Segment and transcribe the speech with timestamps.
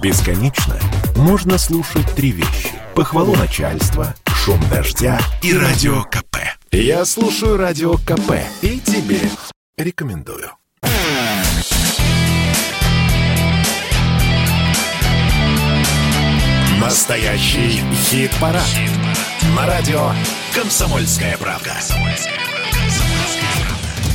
[0.00, 0.78] Бесконечно
[1.16, 2.70] можно слушать три вещи.
[2.94, 6.36] Похвалу начальства, шум дождя и радио КП.
[6.70, 9.20] Я слушаю радио КП и тебе
[9.76, 10.52] рекомендую.
[16.80, 18.62] Настоящий хит-парад.
[19.56, 20.12] На радио
[20.54, 21.72] «Комсомольская правда».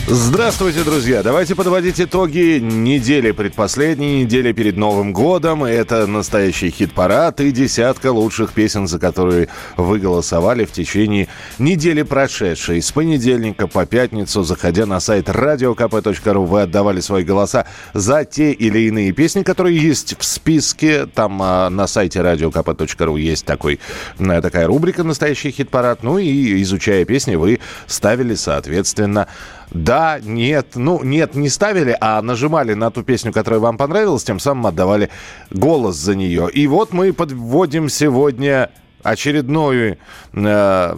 [0.06, 1.24] Здравствуйте, друзья!
[1.24, 5.64] Давайте подводить итоги недели предпоследней, недели перед Новым годом.
[5.64, 9.47] Это настоящий хит-парад и десятка лучших песен, за которые
[9.78, 12.82] вы голосовали в течение недели прошедшей.
[12.82, 18.80] С понедельника по пятницу, заходя на сайт radiokp.ru, вы отдавали свои голоса за те или
[18.80, 21.06] иные песни, которые есть в списке.
[21.06, 23.80] Там а, на сайте radiokp.ru есть такой,
[24.18, 26.04] такая рубрика «Настоящий хит-парад».
[26.04, 29.30] Ну и изучая песни, вы ставили, соответственно,
[29.72, 34.39] да, нет, ну нет, не ставили, а нажимали на ту песню, которая вам понравилась, тем
[34.39, 35.09] самым отдавали
[35.52, 36.50] голос за нее.
[36.52, 38.70] И вот мы подводим сегодня
[39.03, 39.97] очередную
[40.33, 40.94] э,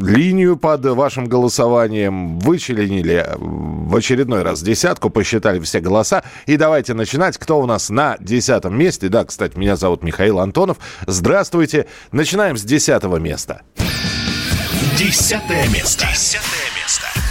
[0.00, 6.22] линию под вашим голосованием, вычленили в очередной раз десятку, посчитали все голоса.
[6.46, 7.36] И давайте начинать.
[7.36, 9.08] Кто у нас на десятом месте?
[9.08, 10.78] Да, кстати, меня зовут Михаил Антонов.
[11.06, 11.86] Здравствуйте.
[12.12, 13.62] Начинаем с десятого места.
[14.96, 16.06] Десятое место.
[16.06, 16.67] Десятое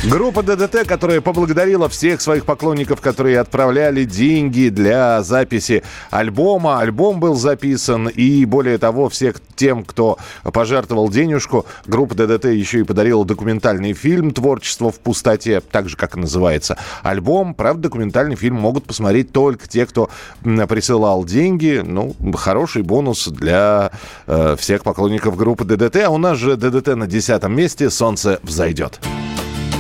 [0.03, 6.79] Группа ДДТ, которая поблагодарила всех своих поклонников, которые отправляли деньги для записи альбома.
[6.79, 12.83] Альбом был записан, и более того, всех тем, кто пожертвовал денежку, группа ДДТ еще и
[12.83, 17.55] подарила документальный фильм «Творчество в пустоте», так же, как и называется альбом.
[17.55, 20.11] Правда, документальный фильм могут посмотреть только те, кто
[20.43, 21.81] присылал деньги.
[21.83, 23.91] Ну, хороший бонус для
[24.27, 26.03] э, всех поклонников группы ДДТ.
[26.05, 28.99] А у нас же ДДТ на десятом месте «Солнце взойдет».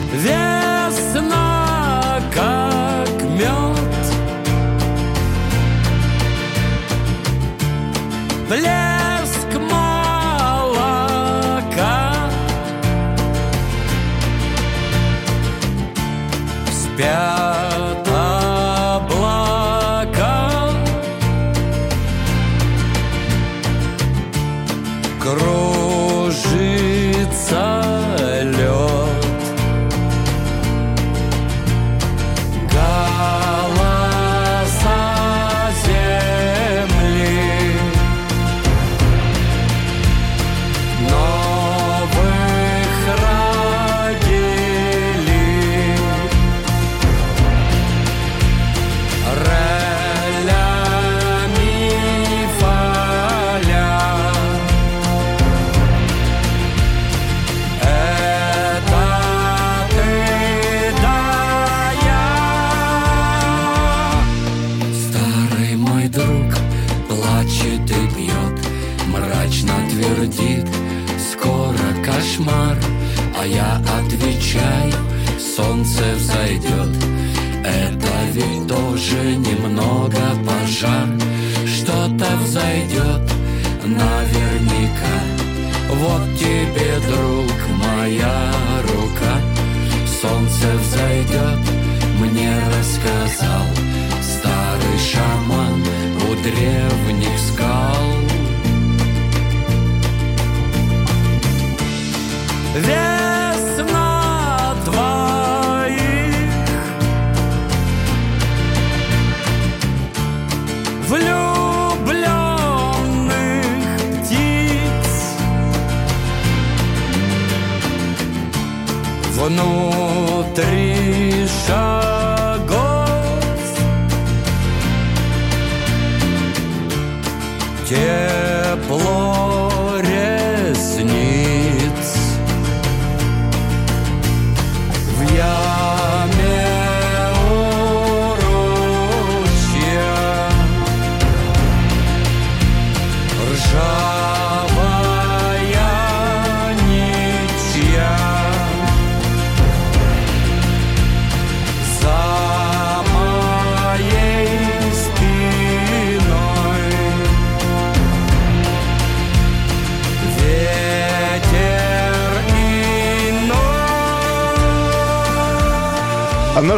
[0.09, 0.66] There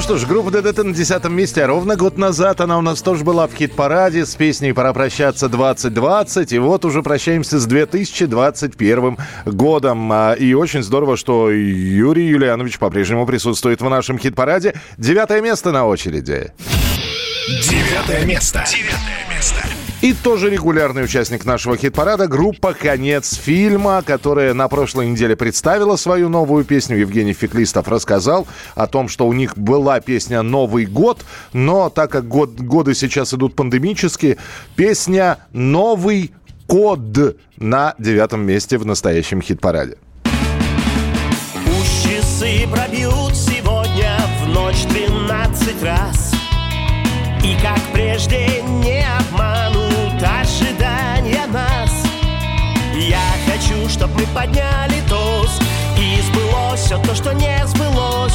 [0.09, 1.63] что ж, группа ДДТ на десятом месте.
[1.63, 5.45] А ровно год назад она у нас тоже была в хит-параде с песней «Пора прощаться
[5.45, 6.55] 2020».
[6.55, 10.11] И вот уже прощаемся с 2021 годом.
[10.11, 14.73] А, и очень здорово, что Юрий Юлианович по-прежнему присутствует в нашем хит-параде.
[14.97, 16.53] Девятое место на очереди.
[17.47, 18.65] Девятое место.
[18.67, 19.08] Девятое.
[20.01, 26.29] И тоже регулярный участник нашего хит-парада группа «Конец фильма», которая на прошлой неделе представила свою
[26.29, 26.95] новую песню.
[26.95, 32.29] Евгений Феклистов рассказал о том, что у них была песня «Новый год», но так как
[32.29, 34.37] год, годы сейчас идут пандемические,
[34.77, 36.31] песня «Новый
[36.65, 39.97] код» на девятом месте в настоящем хит-параде.
[41.65, 46.33] Пусть часы пробьют сегодня в ночь 12 раз
[47.43, 49.58] И как прежде не обманут
[53.69, 55.61] хочу, чтоб мы подняли тост.
[55.97, 58.33] И сбылось все то, что не сбылось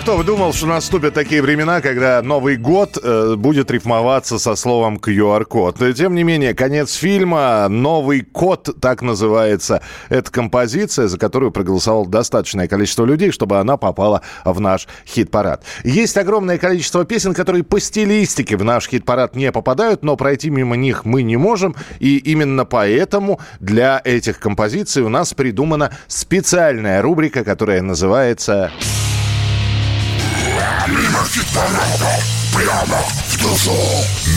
[0.00, 4.96] кто бы думал, что наступят такие времена, когда Новый год э, будет рифмоваться со словом
[4.96, 5.76] QR-код.
[5.94, 12.66] Тем не менее, конец фильма «Новый код», так называется эта композиция, за которую проголосовало достаточное
[12.66, 15.64] количество людей, чтобы она попала в наш хит-парад.
[15.84, 20.76] Есть огромное количество песен, которые по стилистике в наш хит-парад не попадают, но пройти мимо
[20.76, 21.76] них мы не можем.
[21.98, 28.70] И именно поэтому для этих композиций у нас придумана специальная рубрика, которая называется...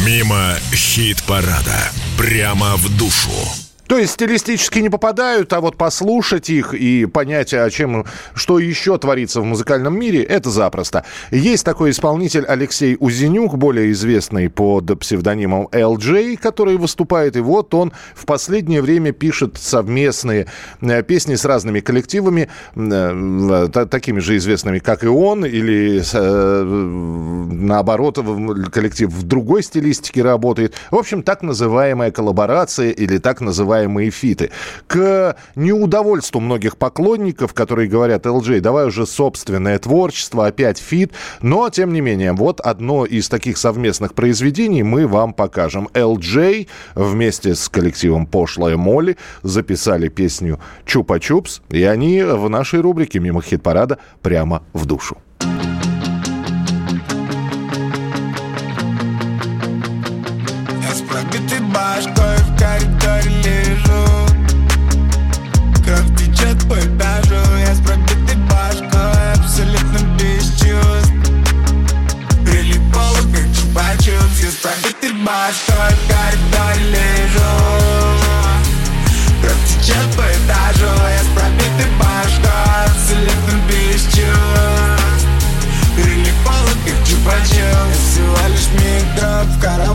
[0.06, 1.92] Мимо хит-парада.
[2.18, 3.63] Прямо в душу.
[3.94, 8.98] То есть стилистически не попадают, а вот послушать их и понять, о чем, что еще
[8.98, 11.06] творится в музыкальном мире, это запросто.
[11.30, 17.94] Есть такой исполнитель Алексей Узенюк, более известный под псевдонимом LJ, который выступает, и вот он
[18.16, 20.48] в последнее время пишет совместные
[20.82, 26.64] э, песни с разными коллективами, э, та- такими же известными, как и он, или э,
[26.64, 28.18] наоборот,
[28.72, 30.74] коллектив в другой стилистике работает.
[30.90, 33.40] В общем, так называемая коллаборация или так
[33.84, 34.52] называемые feat ы.
[34.88, 41.12] К неудовольству многих поклонников, которые говорят, LJ, давай уже собственное творчество, опять feat.
[41.42, 45.90] Но, тем не менее, вот одно из таких совместных произведений мы вам покажем.
[45.94, 53.42] LJ вместе с коллективом Пошлая Молли записали песню Чупа-Чупс, и они в нашей рубрике «Мимо
[53.42, 55.18] хит-парада» прямо в душу.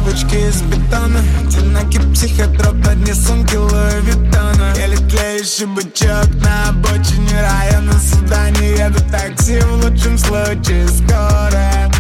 [0.08, 1.20] Коробочке из бетона.
[1.40, 7.92] Одинокий психотроп, одни сумки Луи Виттона Еле тлеющий бычок на обочине района.
[8.00, 10.88] Сюда не еду такси, в лучшем случае.
[10.88, 11.90] Скоро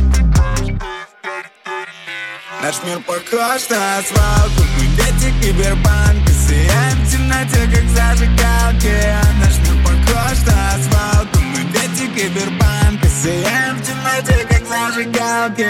[2.68, 8.92] Наш мир похож на свалку Мы дети киберпанка Сияем в темноте, как зажигалки.
[9.40, 15.64] Наш мир похож на свалку Мы дети киберпанка Сияем в темноте, как зажигалки.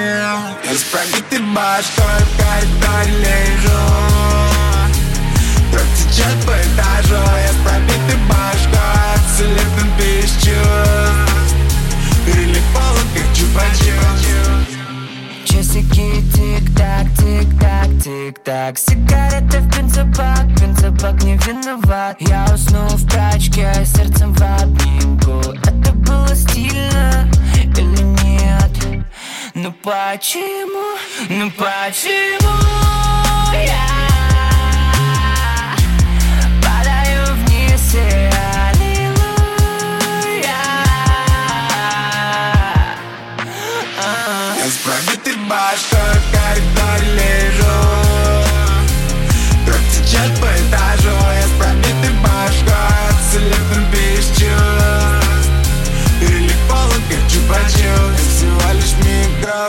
[0.75, 3.81] С пробитой башкой в коридоре лежу.
[5.71, 11.47] Кровь течет по этажу Я с пробитой башкой Абсолютно без чувств.
[12.25, 14.58] Прилипала, как чупа-чупс
[15.49, 18.79] Часики тик-так, тик-так, тик-так.
[18.79, 22.17] Сигарета в бензобак, бензобак не виноват.
[22.21, 25.41] Я уснул в прачке, сердцем в обнимку.
[25.65, 27.31] Это было стильно
[27.63, 29.07] или нет?
[29.55, 30.99] Ну почему,
[31.31, 32.53] ну почему
[33.55, 33.98] я
[45.49, 45.98] пробитой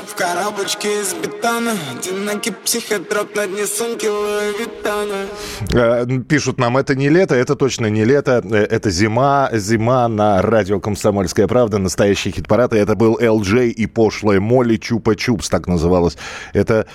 [0.05, 1.73] в коробочке из бетона.
[1.91, 5.27] Одинокий психотроп на дне сумки Луи Виттона
[5.73, 10.41] Э, Пишут нам, это не лето, это точно не лето, э, это зима, зима на
[10.41, 16.17] радио «Комсомольская правда», настоящий хит-парад, и это был LJ и пошлая Молли Чупа-Чупс, так называлась
[16.53, 16.85] эта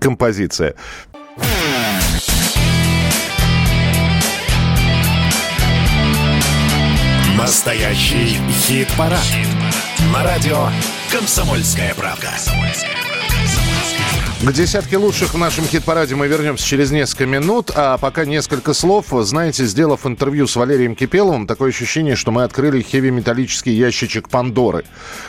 [0.00, 0.74] композиция.
[7.36, 9.18] Настоящий хит-парад.
[10.12, 10.68] На радио
[11.12, 12.32] «Комсомольская правда».
[14.42, 19.06] К десятке лучших в нашем хит-параде мы вернемся через несколько минут, а пока несколько слов.
[19.10, 24.84] Знаете, сделав интервью с Валерием Кипеловым, такое ощущение, что мы открыли хеви-металлический ящичек Пандоры.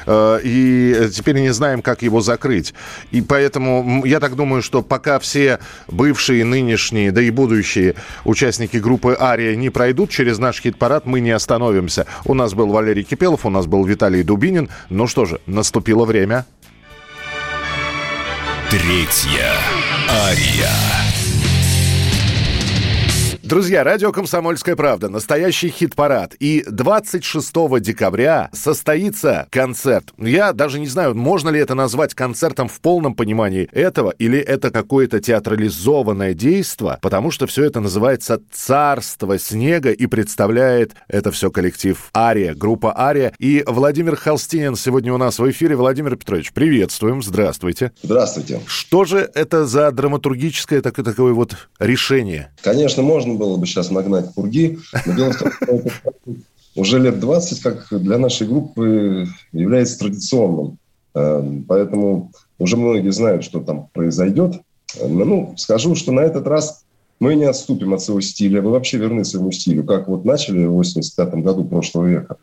[0.08, 2.74] Э, И теперь не знаем, как его закрыть.
[3.12, 7.94] И поэтому я так думаю, что пока все бывшие, нынешние, да и будущие
[8.26, 12.08] участники группы «Ария» не пройдут через наш хит-парад, мы не остановимся.
[12.26, 14.70] У нас был Валерий Кипелов, у нас был Виталий Дубинин.
[14.90, 16.46] Ну что же, наступило время.
[18.74, 19.54] Третья
[20.10, 21.03] ария.
[23.54, 26.34] Друзья, радио «Комсомольская правда», настоящий хит-парад.
[26.40, 30.12] И 26 декабря состоится концерт.
[30.18, 34.72] Я даже не знаю, можно ли это назвать концертом в полном понимании этого, или это
[34.72, 42.10] какое-то театрализованное действо, потому что все это называется «Царство снега» и представляет это все коллектив
[42.18, 43.34] «Ария», группа «Ария».
[43.38, 45.76] И Владимир Холстинин сегодня у нас в эфире.
[45.76, 47.92] Владимир Петрович, приветствуем, здравствуйте.
[48.02, 48.62] Здравствуйте.
[48.66, 52.52] Что же это за драматургическое такое, такое вот решение?
[52.64, 55.82] Конечно, можно было бы сейчас нагнать пурги, но дело в том, что
[56.76, 60.78] уже лет 20, как для нашей группы, является традиционным.
[61.14, 64.62] Э, Поэтому уже многие знают, что там произойдет.
[65.00, 66.84] Э, Ну, скажу, что на этот раз
[67.20, 70.72] мы не отступим от своего стиля, мы вообще верны своему стилю, как вот начали в
[70.74, 72.38] 85 году прошлого века.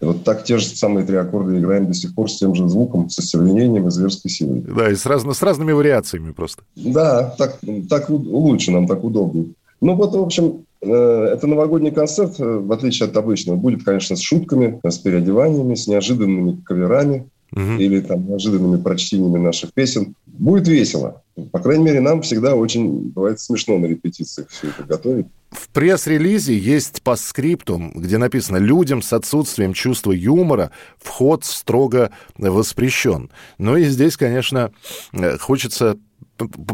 [0.00, 2.68] И вот так те же самые три аккорда играем до сих пор с тем же
[2.68, 4.60] звуком, со стервенением и зверской силой.
[4.60, 6.62] Да, и с, разно- с разными вариациями просто.
[6.76, 7.58] Да, так,
[7.90, 9.46] так лучше нам, так удобнее.
[9.80, 14.16] Ну вот, в общем, э, это новогодний концерт, э, в отличие от обычного, будет, конечно,
[14.16, 17.78] с шутками, с переодеваниями, с неожиданными каверами Мгм.
[17.78, 20.14] или там неожиданными прочтениями наших песен.
[20.26, 21.22] Будет весело.
[21.50, 25.26] По крайней мере, нам всегда очень бывает смешно на репетициях все это готовить.
[25.50, 33.30] В пресс-релизе есть постскриптум, где написано «Людям с отсутствием чувства юмора вход строго воспрещен».
[33.56, 34.72] Ну и здесь, конечно,
[35.12, 35.96] э, хочется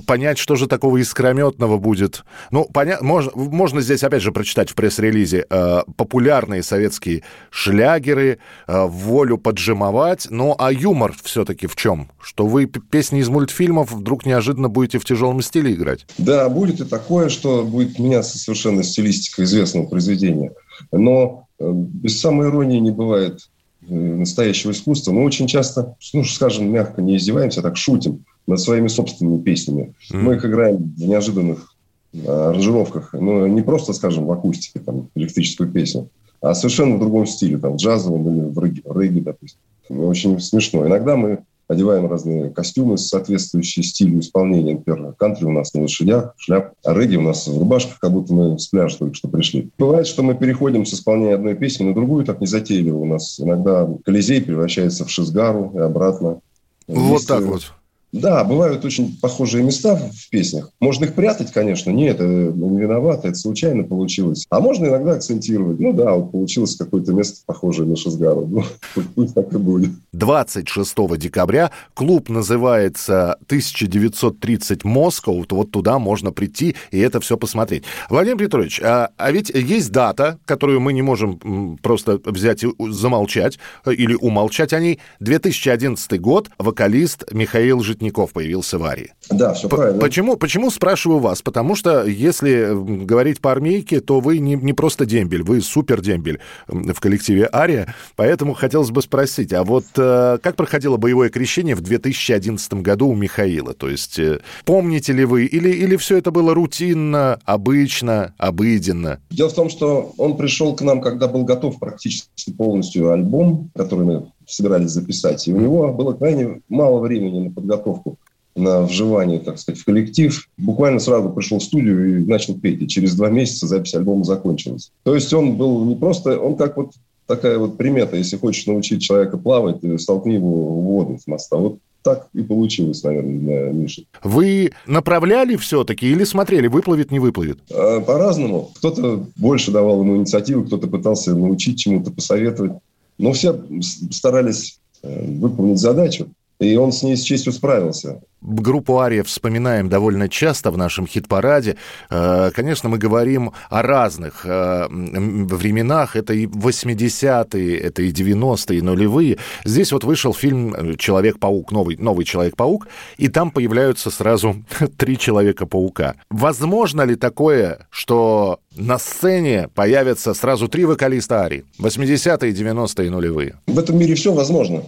[0.07, 2.25] понять, что же такого искрометного будет.
[2.51, 2.99] Ну, поня...
[3.01, 10.27] можно, можно здесь, опять же, прочитать в пресс-релизе э, популярные советские шлягеры, э, волю поджимовать.
[10.31, 12.11] Ну, а юмор все-таки в чем?
[12.21, 16.07] Что вы песни из мультфильмов вдруг неожиданно будете в тяжелом стиле играть?
[16.19, 20.53] Да, будет и такое, что будет меняться совершенно стилистика известного произведения.
[20.93, 23.49] Но э, без самой иронии не бывает
[23.89, 25.13] э, настоящего искусства.
[25.13, 29.95] Мы очень часто, ну, скажем, мягко не издеваемся, а так шутим над своими собственными песнями.
[30.11, 31.75] Мы их играем в неожиданных
[32.13, 33.13] э, аранжировках.
[33.15, 36.09] Но не просто, скажем, в акустике, там, электрическую песню,
[36.41, 39.59] а совершенно в другом стиле, там, в джазовом или в регги, в регги, допустим.
[39.89, 40.87] Очень смешно.
[40.87, 44.75] Иногда мы одеваем разные костюмы, соответствующие стилю исполнения.
[44.75, 48.33] Например, кантри у нас на лошадях, шляп, а регги у нас в рубашках, как будто
[48.35, 49.71] мы с пляжа только что пришли.
[49.79, 52.99] Бывает, что мы переходим с исполнения одной песни на другую, так незатейливо.
[52.99, 56.41] У нас иногда Колизей превращается в Шизгару и обратно.
[56.87, 57.73] Вот Есть, так вот.
[58.15, 60.71] Да, бывают очень похожие места в песнях.
[60.79, 61.91] Можно их прятать, конечно.
[61.91, 64.47] Нет, это не виноват, это случайно получилось.
[64.51, 65.81] А можно иногда акцентировать.
[65.81, 68.47] Ну да, вот получилось какое-то место похожее на Шизгару.
[68.47, 68.63] Ну,
[69.17, 69.91] пусть так и будет.
[70.13, 71.73] 26 декабря.
[71.95, 75.35] Клуб называется 1930 Москва.
[75.51, 77.83] Вот, туда можно прийти и это все посмотреть.
[78.09, 83.59] Владимир Петрович, а, а ведь есть дата, которую мы не можем просто взять и замолчать
[83.85, 85.01] э, или умолчать о ней.
[85.19, 86.49] 2011 год.
[86.59, 89.13] Вокалист Михаил Житников появился в Арии.
[89.31, 90.01] Да, все П- правильно.
[90.01, 91.43] Почему, почему спрашиваю вас?
[91.43, 92.71] Потому что если
[93.05, 97.95] говорить по армейке, то вы не, не просто дембель, вы супер дембель в коллективе Ария.
[98.17, 103.15] Поэтому хотелось бы спросить, а вот э, как проходило боевое крещение в 2011 году у
[103.15, 103.75] Михаила?
[103.75, 109.21] То есть э, помните ли вы, или, или все это было рутинно, обычно, обыденно?
[109.31, 114.05] Дело в том, что он пришел к нам, когда был готов практически полностью альбом, который
[114.05, 115.47] мы собирались записать.
[115.49, 118.17] И у него было крайне мало времени на подготовку,
[118.57, 120.49] на вживание, так сказать, в коллектив.
[120.57, 122.83] Буквально сразу пришел в студию и начал петь.
[122.83, 124.93] И через два месяца запись альбома закончилась.
[125.03, 126.39] То есть он был не просто...
[126.39, 126.93] Он как вот
[127.27, 128.17] такая вот примета.
[128.17, 131.57] Если хочешь научить человека плавать, столкни его в воду с моста.
[131.57, 134.05] Вот так и получилось, наверное, для Миши.
[134.23, 137.61] Вы направляли все-таки или смотрели, выплывет, не выплывет?
[137.73, 138.71] А, по-разному.
[138.77, 142.73] Кто-то больше давал ему инициативу, кто-то пытался научить чему-то, посоветовать.
[143.19, 143.63] Но все
[144.11, 146.31] старались э, выполнить задачу.
[146.65, 148.21] И он с ней с честью справился.
[148.41, 151.77] Группу Ария вспоминаем довольно часто в нашем хит-параде.
[152.11, 156.15] Э, конечно, мы говорим о разных э, временах.
[156.15, 159.39] Это и 80-е, это и 90-е, и нулевые.
[159.65, 164.57] Здесь вот вышел фильм «Человек-паук», новый, новый «Человек-паук», и там появляются сразу
[164.99, 166.17] три Человека-паука.
[166.29, 171.65] Возможно ли такое, что на сцене появятся сразу три вокалиста Арии?
[171.79, 173.55] 80-е, 90-е и нулевые.
[173.67, 174.83] В этом мире все возможно.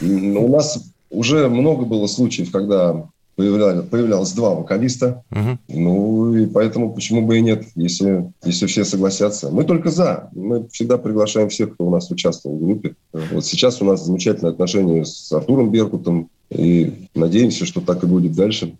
[0.00, 0.78] У нас
[1.10, 5.22] уже много было случаев, когда появлялось, появлялось два вокалиста.
[5.30, 5.58] Угу.
[5.68, 9.50] Ну, и поэтому почему бы и нет, если, если все согласятся.
[9.50, 10.28] Мы только за.
[10.32, 12.94] Мы всегда приглашаем всех, кто у нас участвовал в группе.
[13.12, 16.28] Вот сейчас у нас замечательные отношения с Артуром Беркутом.
[16.50, 18.74] И надеемся, что так и будет дальше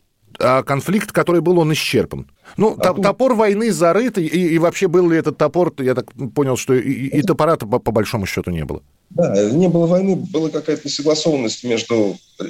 [0.64, 2.26] конфликт, который был, он исчерпан.
[2.56, 6.56] Ну, а топор войны зарыт, и, и вообще был ли этот топор, я так понял,
[6.56, 8.82] что и, и топора-то по, по большому счету не было.
[9.10, 12.44] Да, не было войны, была какая-то несогласованность между э,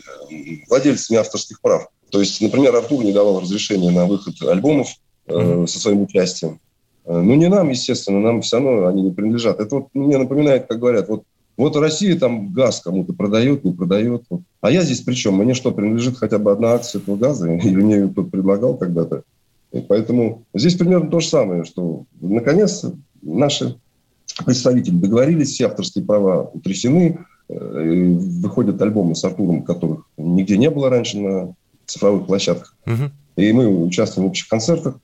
[0.69, 1.89] владельцами авторских прав.
[2.11, 4.89] То есть, например, Артур не давал разрешения на выход альбомов
[5.27, 5.67] э, mm-hmm.
[5.67, 6.61] со своим участием.
[7.07, 9.59] Э, ну, не нам, естественно, нам все равно они не принадлежат.
[9.59, 11.23] Это вот мне напоминает, как говорят, вот,
[11.57, 14.25] вот Россия там газ кому-то продает, не продает.
[14.31, 14.43] Вот.
[14.61, 15.37] А я здесь при чем?
[15.37, 17.53] Мне что, принадлежит хотя бы одна акция этого газа?
[17.55, 19.23] Или мне ее кто-то предлагал когда-то?
[19.73, 22.85] И поэтому здесь примерно то же самое, что наконец
[23.23, 23.77] наши
[24.45, 30.91] представители договорились, все авторские права утрясены, э, выходят альбомы с Артуром, которых нигде не было
[30.91, 31.55] раньше на
[31.87, 32.75] цифровых площадках.
[32.87, 33.11] Угу.
[33.37, 34.99] И мы участвуем в общих концертах.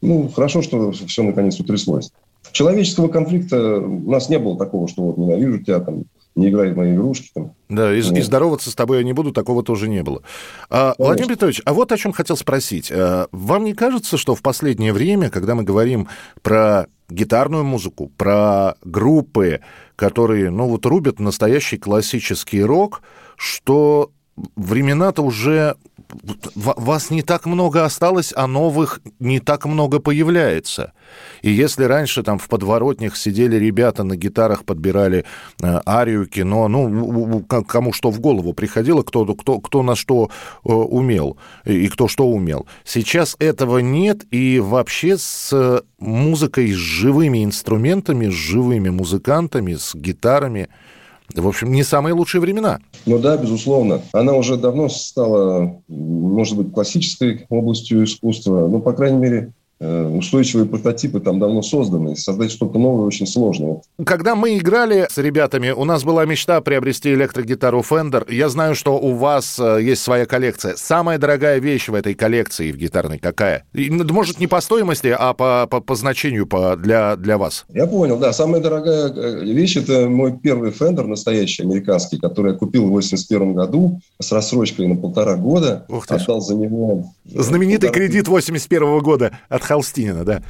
[0.00, 2.12] Ну, хорошо, что все наконец утряслось.
[2.52, 6.04] Человеческого конфликта у нас не было такого, что вот ненавижу тебя, там,
[6.38, 7.30] не играй в мои игрушки.
[7.34, 7.52] Там.
[7.68, 10.22] Да, и, и здороваться с тобой я не буду, такого тоже не было.
[10.70, 12.90] А, Владимир Петрович, а вот о чем хотел спросить.
[12.92, 16.08] А, вам не кажется, что в последнее время, когда мы говорим
[16.42, 19.60] про гитарную музыку, про группы,
[19.96, 23.02] которые, ну вот, рубят настоящий классический рок,
[23.36, 24.12] что
[24.56, 25.76] времена-то уже
[26.54, 30.92] вас не так много осталось, а новых не так много появляется.
[31.42, 35.24] И если раньше там в подворотнях сидели ребята на гитарах, подбирали
[35.62, 40.30] э, арию, кино, ну, кому что в голову приходило, кто, кто, кто на что
[40.64, 42.66] э, умел и кто что умел.
[42.84, 50.68] Сейчас этого нет, и вообще с музыкой, с живыми инструментами, с живыми музыкантами, с гитарами–
[51.34, 52.78] в общем, не самые лучшие времена.
[53.06, 54.00] Ну да, безусловно.
[54.12, 58.66] Она уже давно стала, может быть, классической областью искусства.
[58.68, 62.16] Ну, по крайней мере, устойчивые прототипы там давно созданы.
[62.16, 63.80] Создать что-то новое очень сложно.
[64.04, 68.32] Когда мы играли с ребятами, у нас была мечта приобрести электрогитару Fender.
[68.32, 70.74] Я знаю, что у вас э, есть своя коллекция.
[70.76, 73.64] Самая дорогая вещь в этой коллекции в гитарной какая?
[73.72, 77.66] Может, не по стоимости, а по, по, по значению по, для, для вас?
[77.68, 78.32] Я понял, да.
[78.32, 83.54] Самая дорогая э, вещь– это мой первый Fender настоящий, американский, который я купил в 81
[83.54, 85.84] году с рассрочкой на полтора года.
[85.88, 87.04] Ух ты Отдал за него...
[87.24, 90.42] Знаменитый кредит 81 года от Холстинина, да?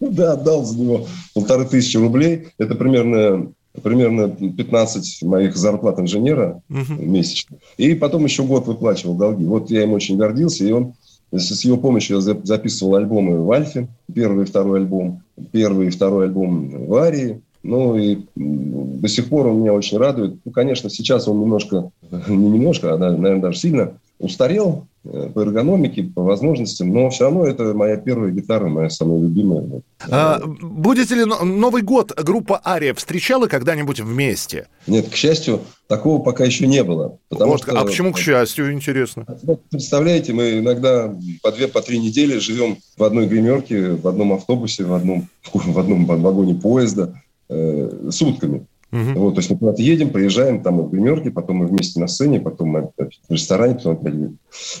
[0.00, 2.48] Да, отдал за него полторы тысячи рублей.
[2.58, 7.58] Это примерно примерно 15 моих зарплат инженера uh месячно.
[7.76, 9.44] И потом еще год выплачивал долги.
[9.44, 10.94] Вот я им очень гордился, и он
[11.32, 15.22] с его помощью я записывал альбомы в Альфе, первый и второй альбом,
[15.52, 17.42] первый и второй альбом в Арии.
[17.62, 20.38] Ну и до сих пор он меня очень радует.
[20.44, 21.90] Ну, конечно, сейчас он немножко,
[22.28, 27.46] не немножко, а, наверное, даже сильно устарел, Э, по эргономике, по возможностям, но все равно
[27.46, 29.82] это моя первая гитара, моя самая любимая.
[30.10, 34.68] А, будете ли Новый год группа Ария встречала когда-нибудь вместе?
[34.86, 37.18] Нет, к счастью, такого пока еще не было.
[37.28, 39.26] Потому вот, что, а почему к счастью, интересно?
[39.70, 44.84] Представляете, мы иногда по две, по три недели живем в одной гримерке, в одном автобусе,
[44.84, 48.66] в одном, в одном вагоне поезда э, сутками.
[48.96, 49.20] Угу.
[49.20, 52.06] Вот, то есть мы куда-то едем, приезжаем, там мы в гримерке, потом мы вместе на
[52.06, 54.14] сцене, потом мы в ресторане, потом опять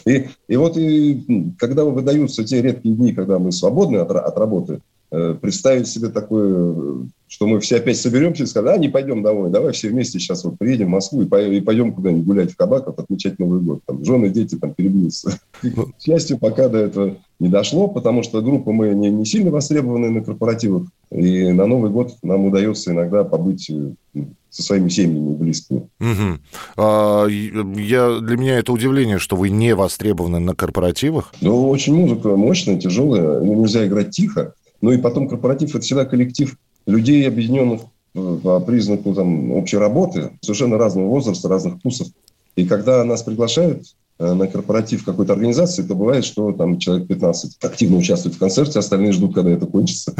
[0.06, 4.80] и, и вот и, когда выдаются те редкие дни, когда мы свободны от, от работы,
[5.10, 9.50] э, представить себе такое что мы все опять соберемся и скажем, а, не пойдем домой,
[9.50, 12.56] давай все вместе сейчас вот приедем в Москву и, по- и пойдем куда-нибудь гулять в
[12.56, 13.80] кабак, вот, отмечать Новый год.
[13.86, 15.38] Там жены, дети там перебьются.
[15.60, 20.10] К счастью, пока до этого не дошло, потому что группа мы не, не сильно востребованы
[20.10, 23.92] на корпоративах, и на Новый год нам удается иногда побыть э,
[24.50, 25.88] со своими семьями близкими.
[25.98, 26.40] Мгм.
[26.76, 31.34] А, я, для меня это удивление, что вы не востребованы на корпоративах.
[31.40, 34.54] Ну, очень музыка мощная, тяжелая, ну, нельзя играть тихо.
[34.80, 36.56] Ну и потом корпоратив– это всегда коллектив
[36.86, 37.82] людей, объединенных
[38.14, 42.08] э, по признаку там, общей работы, совершенно разного возраста, разных вкусов.
[42.54, 43.84] И когда нас приглашают
[44.18, 48.78] э, на корпоратив какой-то организации, то бывает, что там человек 15 активно участвует в концерте,
[48.78, 50.14] остальные ждут, когда это кончится.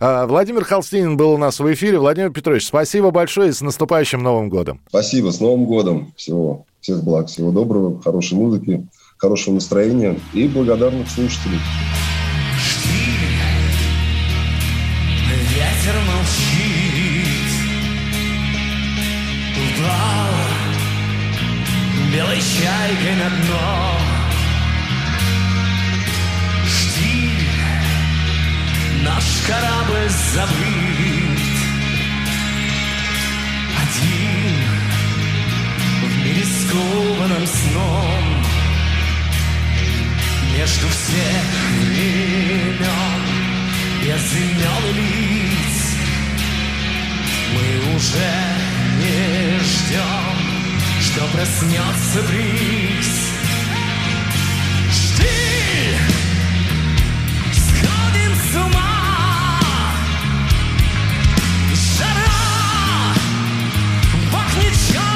[0.00, 1.98] А, Владимир Холстинин был у нас в эфире.
[1.98, 4.80] Владимир Петрович, спасибо большое и с наступающим Новым годом.
[4.88, 6.12] Спасибо, с Новым годом.
[6.16, 8.86] Всего, всех благ, всего доброго, хорошей музыки,
[9.18, 11.58] хорошего настроения и благодарных слушателей.
[22.86, 23.98] Чайкой на дно.
[26.64, 27.30] Жди
[29.02, 31.40] Наш корабль забыт.
[33.82, 34.54] Один
[36.00, 38.24] В мире скованном сном.
[40.56, 41.46] Между всех
[41.90, 43.20] времен
[44.00, 45.76] без имен и лиц
[47.52, 48.32] Мы уже
[49.00, 50.55] не ждем,
[51.06, 53.30] что проснется бриз.
[54.90, 55.94] Жди,
[57.52, 59.60] сходим с ума.
[61.96, 63.14] Жара
[64.32, 65.15] пахнет черной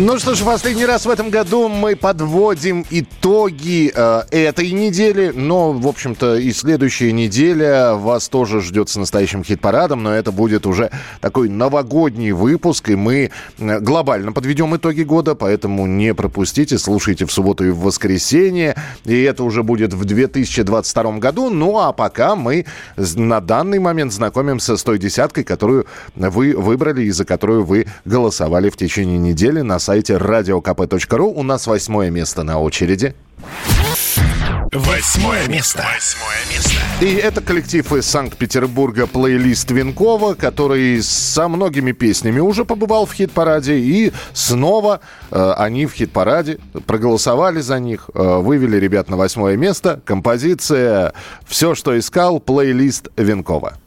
[0.00, 5.72] Ну что ж, последний раз в этом году мы подводим итоги э, этой недели, но,
[5.72, 10.92] в общем-то, и следующая неделя вас тоже ждет с настоящим хит-парадом, но это будет уже
[11.20, 17.32] такой новогодний выпуск, и мы э, глобально подведем итоги года, поэтому не пропустите, слушайте в
[17.32, 22.66] субботу и в воскресенье, и это уже будет в 2022 году, ну а пока мы
[22.96, 28.70] на данный момент знакомимся с той десяткой, которую вы выбрали и за которую вы голосовали
[28.70, 31.32] в течение недели на сайте radiokp.ru.
[31.34, 33.14] У нас восьмое место на очереди.
[34.70, 35.82] Восьмое место.
[35.94, 36.74] Восьмое место.
[37.00, 43.78] И это коллектив из Санкт-Петербурга плейлист Винкова, который со многими песнями уже побывал в хит-параде.
[43.78, 50.02] И снова э, они в хит-параде проголосовали за них, э, вывели ребят на восьмое место.
[50.04, 51.14] Композиция
[51.46, 53.78] «Все, что искал», плейлист Винкова.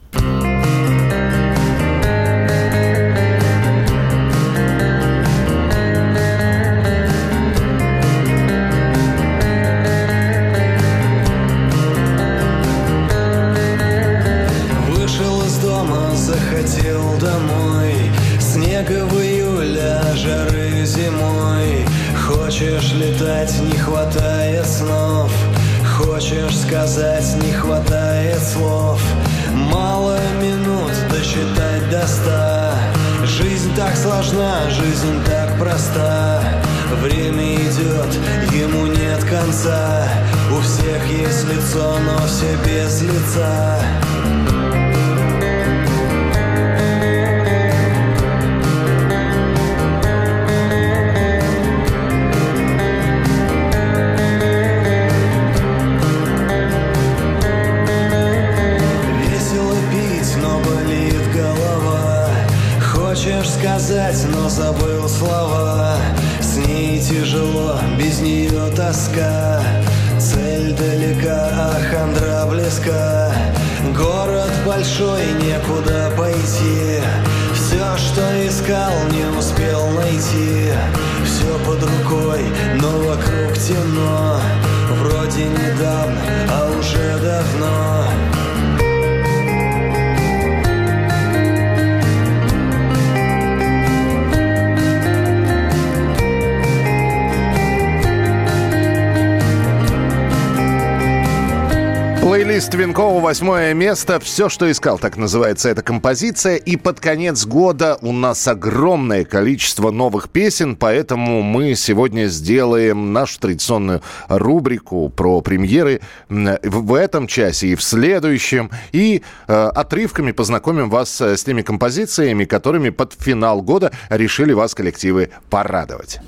[102.72, 104.20] Плейлист Винкова «Восьмое место».
[104.22, 106.56] Все, что искал, так называется эта композиция.
[106.56, 113.42] И под конец года у нас огромное количество новых песен, поэтому мы сегодня сделаем нашу
[113.42, 118.72] традиционную рубрику про премьеры в этом часе и в следующем.
[118.94, 124.76] И э, отрывками познакомим вас э, с теми композициями, которыми под финал года решили вас
[124.76, 126.20] коллективы порадовать.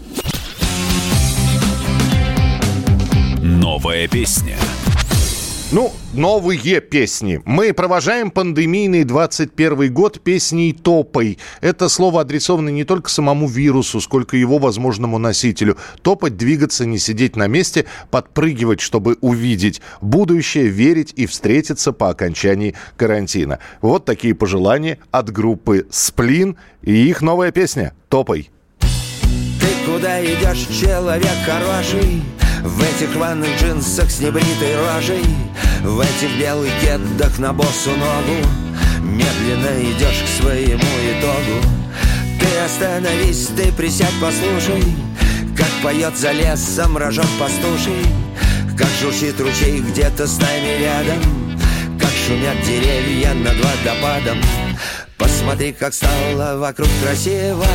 [3.41, 4.58] Новая песня.
[5.73, 7.41] Ну, новые песни.
[7.45, 11.39] Мы провожаем пандемийный 21 год песней «Топай».
[11.62, 15.75] Это слово адресовано не только самому вирусу, сколько его возможному носителю.
[16.03, 22.75] Топать, двигаться, не сидеть на месте, подпрыгивать, чтобы увидеть будущее, верить и встретиться по окончании
[22.95, 23.57] карантина.
[23.81, 28.51] Вот такие пожелания от группы «Сплин» и их новая песня «Топай».
[28.79, 32.21] Ты куда идешь, человек хороший?
[32.63, 35.26] В этих рваных джинсах с небритой рожей
[35.84, 38.47] В этих белых кедах на босу ногу
[39.02, 41.62] Медленно идешь к своему итогу.
[42.39, 44.82] Ты остановись, ты присядь, послушай
[45.58, 48.06] Как поет за лесом рожок пастуший
[48.78, 51.60] Как журчит ручей где-то с нами рядом
[51.99, 54.38] Как шумят деревья над водопадом
[55.23, 57.65] Посмотри, как стало вокруг красиво.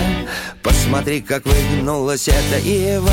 [0.62, 3.10] Посмотри, как выгнулась эта ива.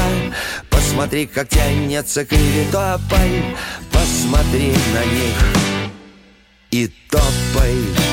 [0.70, 2.36] Посмотри, как тянется к
[2.70, 3.56] тополь
[3.94, 5.38] Посмотри на них
[6.70, 8.05] и топай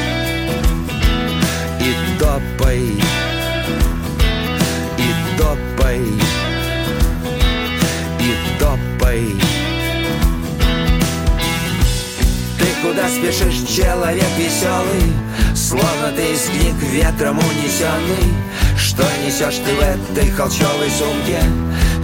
[12.92, 15.12] куда спешишь, человек веселый
[15.55, 18.35] Словно ты из книг ветром унесенный.
[18.76, 21.40] Что несешь ты в этой холчевой сумке?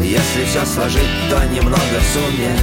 [0.00, 2.56] Если все сложить, то немного в сумме.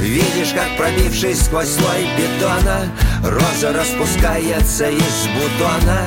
[0.00, 2.90] Видишь, как пробившись сквозь слой бетона
[3.22, 6.00] Роза распускается из бутона.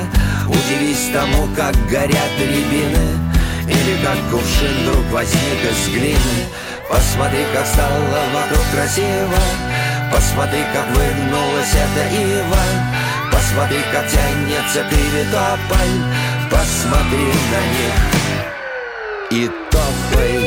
[0.48, 3.18] Удивись тому, как горят рябины
[3.66, 6.18] Или как кувшин вдруг возник из глины.
[6.88, 7.98] Посмотри, как стало
[8.34, 9.73] вокруг красиво
[10.14, 12.64] Посмотри, как выгнулась эта ива
[13.32, 15.98] Посмотри, как тянется кривитополь
[16.48, 17.94] Посмотри на них.
[19.30, 20.43] И топай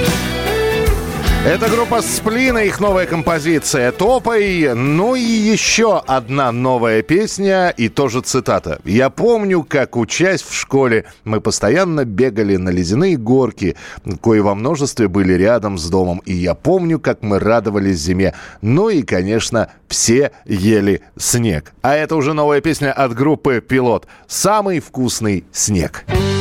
[1.48, 4.74] это группа Сплина, их новая композиция «Топай».
[4.76, 8.82] Ну и еще одна новая песня и тоже цитата.
[8.84, 13.78] «Я помню, как, учась в школе, мы постоянно бегали на ледяные горки,
[14.20, 18.34] кои во множестве были рядом с домом, и я помню, как мы радовались зиме.
[18.62, 21.72] Ну и, конечно, все ели снег».
[21.82, 24.06] А это уже новая песня от группы «Пилот».
[24.28, 26.04] «Самый вкусный снег».
[26.08, 26.37] Все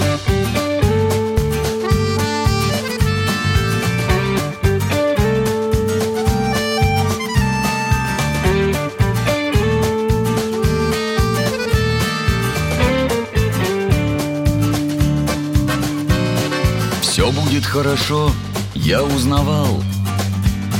[17.76, 18.30] хорошо,
[18.74, 19.82] я узнавал.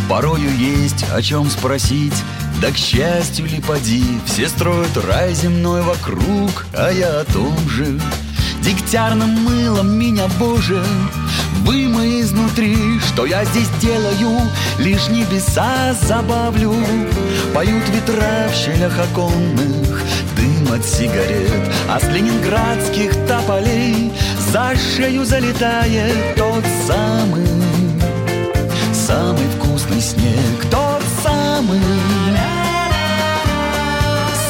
[0.09, 2.15] Порою есть о чем спросить,
[2.63, 8.01] да к счастью ли поди, Все строят рай земной вокруг, а я о том же.
[8.63, 10.83] Дегтярным мылом меня, Боже,
[11.67, 14.41] вымой изнутри, Что я здесь делаю,
[14.79, 16.73] лишь небеса забавлю.
[17.53, 20.03] Поют ветра в щелях оконных,
[20.77, 24.12] от сигарет, А с ленинградских тополей
[24.53, 27.47] за шею залетает тот самый,
[28.93, 31.81] самый вкусный снег, тот самый.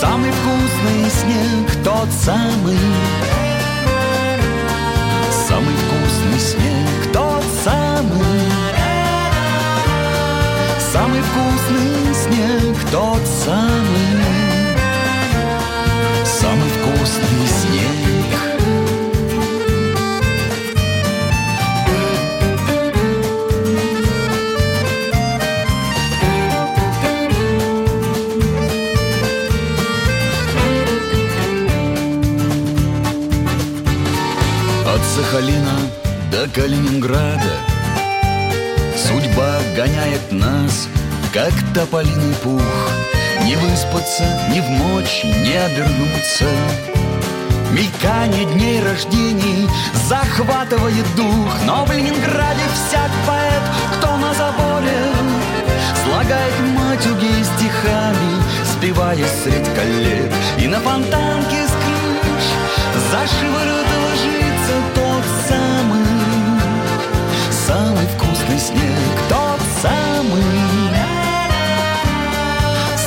[0.00, 2.78] Самый вкусный снег, тот самый
[5.48, 8.40] Самый вкусный снег, тот самый
[10.92, 14.05] Самый вкусный снег, тот самый
[36.48, 37.52] Калининграда.
[38.96, 40.88] Судьба гоняет нас,
[41.32, 42.62] как тополиный пух.
[43.44, 46.46] Не выспаться, ни в ночь, не обернуться.
[47.72, 49.68] Мелькание дней рождений
[50.08, 51.52] захватывает дух.
[51.64, 53.62] Но в Ленинграде всяк поэт,
[53.98, 55.12] кто на заборе
[56.04, 60.32] Слагает матюги стихами, спевая средь коллег.
[60.58, 62.46] И на фонтанке с крыш
[63.10, 64.95] за шиворот ложится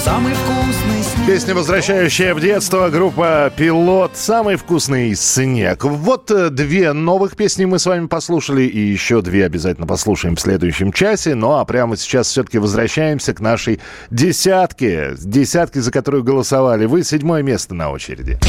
[0.09, 4.11] вкусный снег, самый Самый Песня, возвращающая в детство, группа «Пилот».
[4.15, 5.83] Самый вкусный снег.
[5.83, 10.41] Вот э, две новых песни мы с вами послушали, и еще две обязательно послушаем в
[10.41, 11.35] следующем часе.
[11.35, 15.13] Ну а прямо сейчас все-таки возвращаемся к нашей десятке.
[15.19, 16.85] Десятке, за которую голосовали.
[16.85, 18.39] Вы седьмое место на очереди.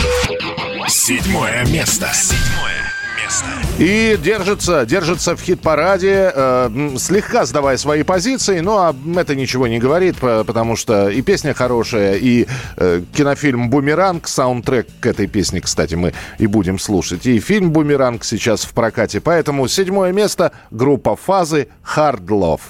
[0.88, 2.08] Седьмое место.
[2.14, 2.92] Седьмое
[3.22, 3.59] место.
[3.80, 10.16] И держится, держится в хит-параде, э, слегка сдавая свои позиции, но это ничего не говорит,
[10.18, 15.94] по- потому что и песня хорошая, и э, кинофильм «Бумеранг», саундтрек к этой песне, кстати,
[15.94, 21.68] мы и будем слушать, и фильм «Бумеранг» сейчас в прокате, поэтому седьмое место, группа «Фазы»,
[21.96, 22.60] «Hard Love».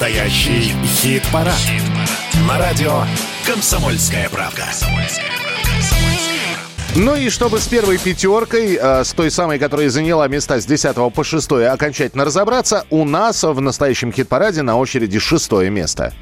[0.00, 1.58] Настоящий хит-парад.
[2.46, 3.02] На радио
[3.44, 4.64] «Комсомольская правда».
[6.94, 11.10] Ну и чтобы с первой пятеркой, э, с той самой, которая заняла места с 10
[11.10, 16.14] по 6, окончательно разобраться, у нас в настоящем хит-параде на очереди шестое место.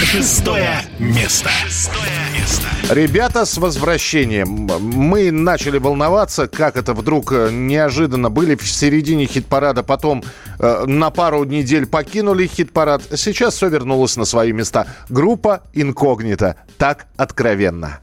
[0.00, 1.50] Шестое место.
[1.64, 2.27] Шестое место.
[2.90, 4.48] Ребята, с возвращением.
[4.80, 10.24] Мы начали волноваться, как это вдруг э, неожиданно были в середине хит-парада, потом
[10.58, 13.02] э, на пару недель покинули хит-парад.
[13.14, 14.86] Сейчас все вернулось на свои места.
[15.10, 16.56] Группа «Инкогнито».
[16.78, 18.00] Так откровенно.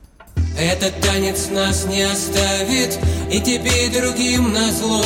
[0.60, 3.00] Этот танец нас не оставит,
[3.32, 5.04] и тебе и другим назло.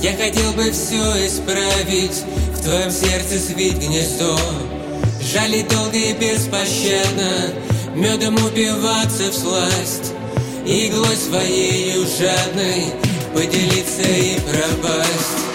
[0.00, 2.22] Я хотел бы все исправить,
[2.54, 4.38] в твоем сердце свить гнездо.
[5.20, 7.52] Жалить долго и беспощадно,
[7.96, 10.12] медом упиваться в сласть,
[10.66, 12.92] иглой своей жадной
[13.32, 15.46] поделиться и пропасть.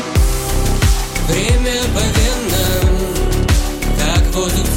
[1.28, 3.16] Время по венам,
[3.98, 4.68] как воздух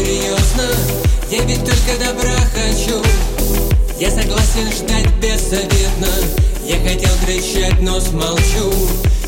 [0.00, 0.66] серьезно?
[1.30, 3.02] Я ведь только добра хочу.
[3.98, 6.08] Я согласен ждать беззаветно.
[6.64, 8.72] Я хотел кричать, но смолчу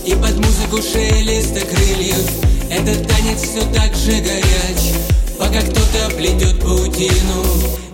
[0.04, 2.30] И под музыку шелеста крыльев
[2.70, 4.94] Этот танец все так же горяч
[5.38, 7.44] Пока кто-то плетет паутину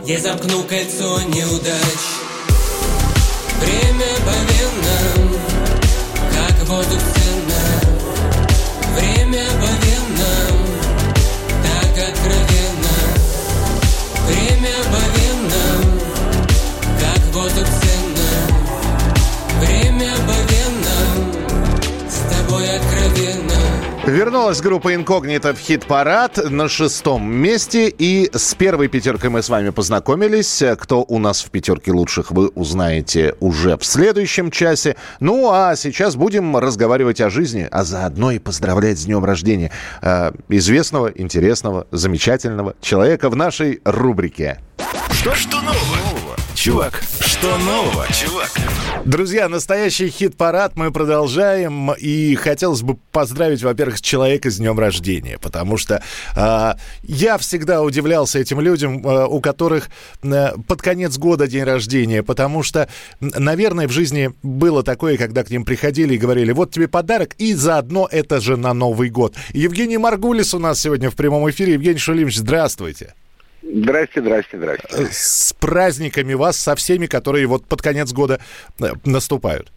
[0.05, 2.03] Я замкну кольцо неудач
[3.61, 5.35] Время по венам
[6.35, 7.89] Как воздух ценно
[8.97, 9.88] Время по
[17.39, 18.30] Воздух ценно
[19.61, 23.55] Время по венам С тобой откровенно
[24.07, 27.95] Вернулась группа «Инкогнито» в хит-парад на шестом месте.
[27.97, 30.64] И с первой пятеркой мы с вами познакомились.
[30.80, 34.97] Кто у нас в пятерке лучших, вы узнаете уже в следующем часе.
[35.20, 39.70] Ну, а сейчас будем разговаривать о жизни, а заодно и поздравлять с днем рождения
[40.03, 44.59] э, известного, интересного, замечательного человека в нашей рубрике.
[45.12, 46.39] Что, что нового?
[46.59, 47.03] Чувак,
[47.39, 48.51] что нового, чувак?
[49.05, 51.93] Друзья, настоящий хит-парад мы продолжаем.
[51.93, 55.39] И хотелось бы поздравить, во-первых, человека с днем рождения.
[55.39, 56.03] Потому что
[56.34, 56.72] э,
[57.03, 59.89] я всегда удивлялся этим людям, э, у которых
[60.22, 62.24] э, под конец года день рождения.
[62.24, 62.89] Потому что,
[63.20, 67.55] наверное, в жизни было такое, когда к ним приходили и говорили, вот тебе подарок, и
[67.55, 69.36] заодно это же на Новый год.
[69.53, 71.74] Евгений Маргулис у нас сегодня в прямом эфире.
[71.74, 73.14] Евгений Шулимович, здравствуйте.
[73.71, 74.87] Здрасте, здрасте, здрасте.
[74.91, 78.41] Э, С праздниками вас, со всеми, которые вот под конец года
[78.81, 79.71] э, наступают.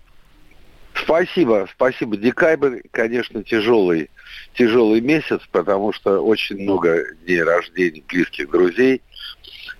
[0.94, 2.18] Спасибо, спасибо.
[2.18, 4.10] Декабрь, конечно, тяжелый,
[4.54, 9.02] тяжелый месяц, потому что очень много дней рождения близких друзей,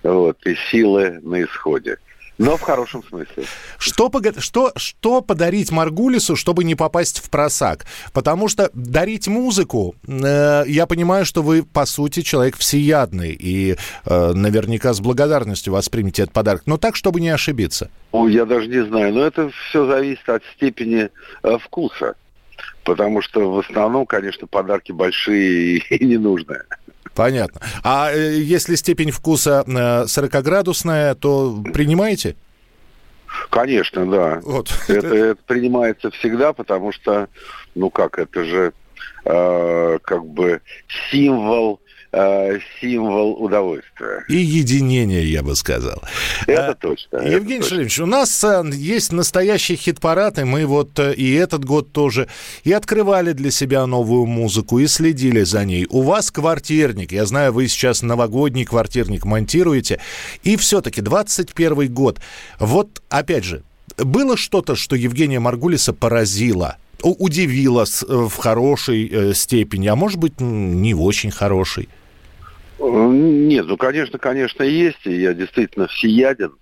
[0.02, 1.98] вот, и силы на исходе.
[2.42, 3.44] Но в хорошем смысле.
[3.78, 7.86] Что, что, что подарить Маргулису, чтобы не попасть в просак?
[8.12, 14.32] Потому что дарить музыку, э, я понимаю, что вы, по сути, человек всеядный и э,
[14.32, 17.90] наверняка с благодарностью воспримете этот подарок, но так, чтобы не ошибиться.
[18.10, 21.10] Ой, я даже не знаю, но это все зависит от степени
[21.44, 22.16] э, вкуса.
[22.84, 26.64] Потому что в основном, конечно, подарки большие и ненужные.
[27.14, 27.60] Понятно.
[27.84, 29.70] А э, если степень вкуса э,
[30.04, 32.36] 40-градусная, то принимаете?
[33.50, 34.40] Конечно, да.
[34.42, 34.72] Вот.
[34.88, 37.28] Это, это принимается всегда, потому что,
[37.74, 38.72] ну как, это же
[39.24, 40.60] э, как бы
[41.10, 41.91] символ, э,
[42.80, 44.24] символ удовольствия.
[44.28, 46.02] И единение, я бы сказал.
[46.46, 47.16] Это точно.
[47.16, 47.62] это Евгений.
[47.62, 52.28] Шалимович, у нас э, есть настоящий хит-парад, и мы вот э, и этот год тоже
[52.64, 55.86] и открывали для себя новую музыку, и следили за ней.
[55.88, 59.98] У вас квартирник, я знаю, вы сейчас новогодний квартирник монтируете,
[60.42, 62.20] и все-таки 21 год.
[62.58, 63.62] Вот, опять же,
[63.96, 70.40] было что-то, что Евгения Маргулиса поразило, удивило э, в хорошей э, степени, а может быть,
[70.40, 71.88] не в очень хорошей?
[72.90, 76.52] Нет, ну, конечно, конечно, есть, и я действительно всеяден.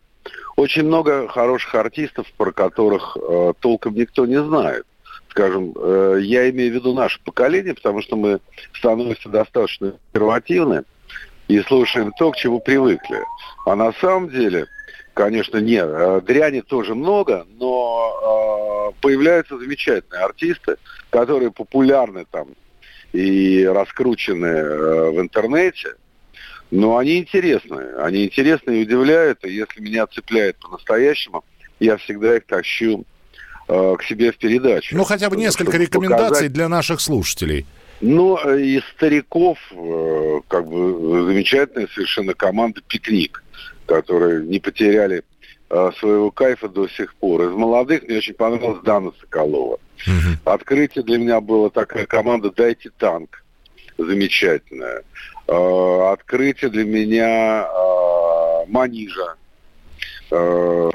[0.56, 4.84] Очень много хороших артистов, про которых э, толком никто не знает.
[5.30, 8.40] Скажем, э, я имею в виду наше поколение, потому что мы
[8.74, 10.84] становимся достаточно консервативны
[11.48, 13.22] и слушаем то, к чему привыкли.
[13.64, 14.66] А на самом деле,
[15.14, 20.76] конечно, нет, э, дряни тоже много, но э, появляются замечательные артисты,
[21.08, 22.48] которые популярны там
[23.12, 25.94] и раскручены э, в интернете,
[26.70, 27.94] но они интересны.
[27.98, 29.44] Они интересны и удивляют.
[29.44, 31.44] И если меня цепляет по-настоящему,
[31.80, 33.04] я всегда их тащу
[33.68, 34.96] э, к себе в передачу.
[34.96, 35.88] Ну, хотя бы несколько показать.
[35.88, 37.66] рекомендаций для наших слушателей.
[38.00, 43.42] Ну, э, из стариков, э, как бы, замечательная совершенно команда «Пикник»,
[43.86, 45.22] которые не потеряли
[45.68, 47.42] э, своего кайфа до сих пор.
[47.42, 49.78] Из молодых мне очень понравилась Дана Соколова.
[50.44, 53.44] Открытие для меня была такая команда «Дайте танк».
[53.98, 55.02] Замечательная.
[55.50, 59.34] Э, Открытие для меня э, Манижа.
[60.30, 60.90] Э,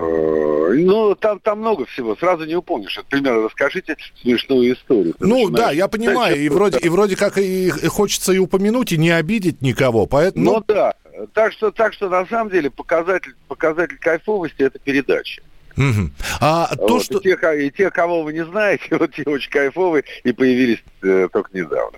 [0.78, 2.96] Ну, там, там много всего, сразу не упомнишь.
[2.98, 5.14] Например, расскажите смешную историю.
[5.20, 8.94] Ты Ну да, я понимаю, и вроде, и вроде как и, и хочется и упомянуть,
[8.94, 10.46] и не обидеть никого, поэтому...
[10.46, 10.94] Ну да.
[11.34, 15.42] Так что, так что на самом деле показатель, показатель кайфовости это передача.
[15.76, 16.14] Мгм.
[16.40, 17.18] А то, Вот, что...
[17.20, 21.28] и, те, и те, кого вы не знаете, вот те очень кайфовые и появились э,
[21.32, 21.98] только недавно.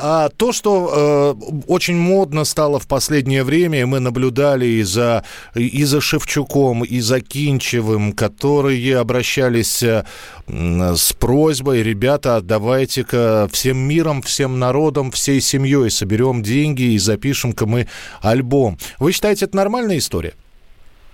[0.00, 5.84] А то, что э, очень модно стало в последнее время, мы наблюдали и за, и
[5.84, 10.04] за Шевчуком, и за Кинчевым, которые обращались э,
[10.48, 17.86] с просьбой, ребята, давайте-ка всем миром, всем народом, всей семьей соберем деньги и запишем-ка мы
[18.20, 18.78] альбом.
[18.98, 20.34] Вы считаете, это нормальная история?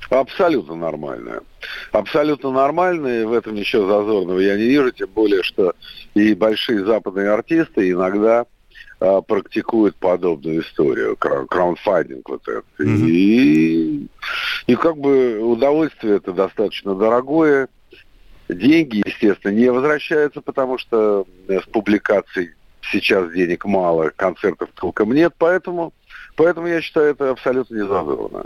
[0.09, 1.43] Абсолютно нормальная.
[1.93, 5.75] Абсолютно нормальная, в этом ничего зазорного я не вижу, тем более, что
[6.15, 8.47] и большие западные артисты иногда
[9.01, 12.65] а, практикуют подобную историю, крау- краундфандинг вот это.
[13.07, 14.07] И,
[14.67, 17.69] и как бы удовольствие это достаточно дорогое,
[18.49, 22.51] деньги, естественно, не возвращаются, потому что э, с публикаций
[22.83, 25.93] сейчас денег мало, концертов толком нет, поэтому,
[26.41, 28.45] поэтому я считаю это абсолютно незазорно.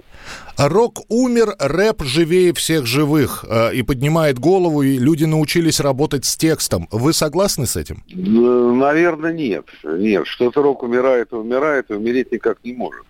[0.59, 6.37] Рок умер, рэп живее всех живых э, и поднимает голову, и люди научились работать с
[6.37, 6.89] текстом.
[6.91, 8.03] Вы согласны с этим?
[8.79, 9.67] Наверное, нет.
[9.85, 13.05] Нет, что-то рок умирает и умирает, и умереть никак не может.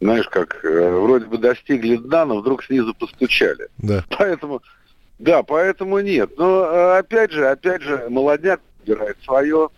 [0.00, 3.68] Знаешь, как э, вроде бы достигли дна, но вдруг снизу постучали.
[3.78, 4.04] Да.
[4.18, 4.60] Поэтому,
[5.20, 6.30] да, поэтому нет.
[6.36, 9.68] Но э, опять же, опять же, молодняк выбирает свое,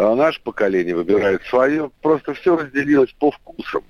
[0.00, 1.90] а наше поколение выбирает свое.
[2.00, 3.82] Просто все разделилось по вкусам.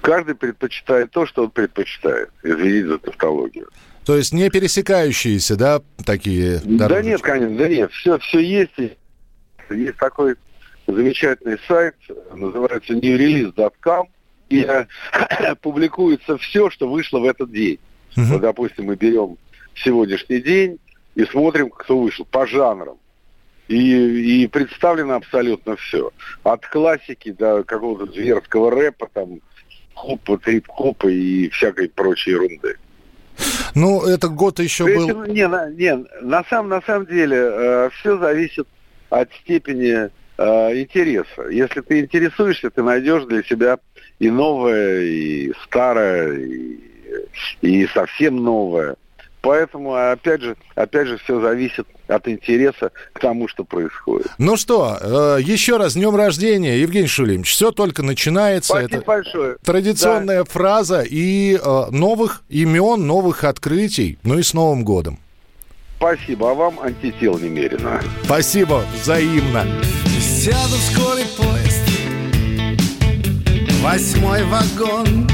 [0.00, 2.30] Каждый предпочитает то, что он предпочитает.
[2.42, 3.68] Извините за тавтологию.
[4.04, 7.08] То есть не пересекающиеся, да, такие Да дорожечки?
[7.10, 7.92] нет, конечно, да нет.
[7.92, 8.72] Все, все есть.
[9.70, 10.34] Есть такой
[10.88, 11.94] замечательный сайт,
[12.34, 14.08] называется newrelease.com,
[14.48, 14.66] и
[15.62, 17.78] публикуется все, что вышло в этот день.
[18.16, 19.36] Вот, допустим, мы берем
[19.76, 20.80] сегодняшний день
[21.14, 22.98] и смотрим, кто вышел по жанрам.
[23.68, 26.10] И, и представлено абсолютно все.
[26.42, 29.40] От классики до какого-то зверского рэпа, там,
[29.94, 32.76] хопа, трип-хопа и всякой прочей ерунды.
[33.74, 35.24] Ну, этот год еще То был...
[35.24, 38.66] есть, Не, на, не, на, самом, на самом деле все зависит
[39.10, 41.48] от степени э, интереса.
[41.50, 43.78] Если ты интересуешься, ты найдешь для себя
[44.18, 46.78] и новое, и старое, и,
[47.62, 48.96] и совсем новое.
[49.40, 54.26] Поэтому, опять же, опять же, все зависит от интереса к тому, что происходит.
[54.38, 57.50] Ну что, э, еще раз, с днем рождения, Евгений Шулимович.
[57.50, 58.72] Все только начинается.
[58.72, 59.56] Спасибо Это большое.
[59.64, 64.18] традиционная фраза и э, новых имен, новых открытий.
[64.22, 65.18] Ну и с Новым годом.
[65.98, 68.00] Спасибо, а вам антител немерено.
[68.24, 69.66] Спасибо, взаимно.
[70.20, 71.82] Сяду в скорый поезд
[73.82, 75.26] Восьмой вагон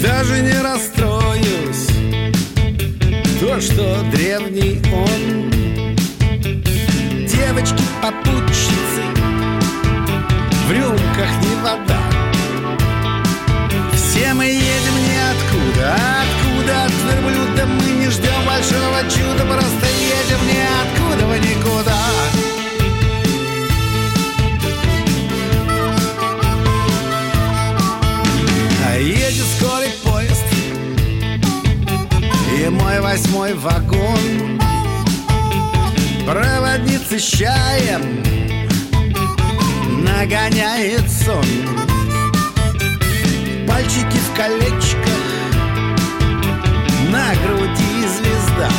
[0.00, 1.55] Даже не расстроюсь
[3.46, 5.50] То, что древний он.
[7.28, 9.02] Девочки-попутчицы
[10.66, 12.00] В рюмках не вода.
[13.94, 15.94] Все мы едем ниоткуда
[16.24, 22.45] Откуда от верблюда мы не ждем большого чуда Просто едем ниоткуда в никуда
[33.06, 34.60] восьмой вагон.
[36.26, 38.02] Проводница с чаем
[40.02, 41.46] Нагоняет сон.
[43.68, 45.22] Пальчики в колечках
[47.12, 48.70] На груди звезда.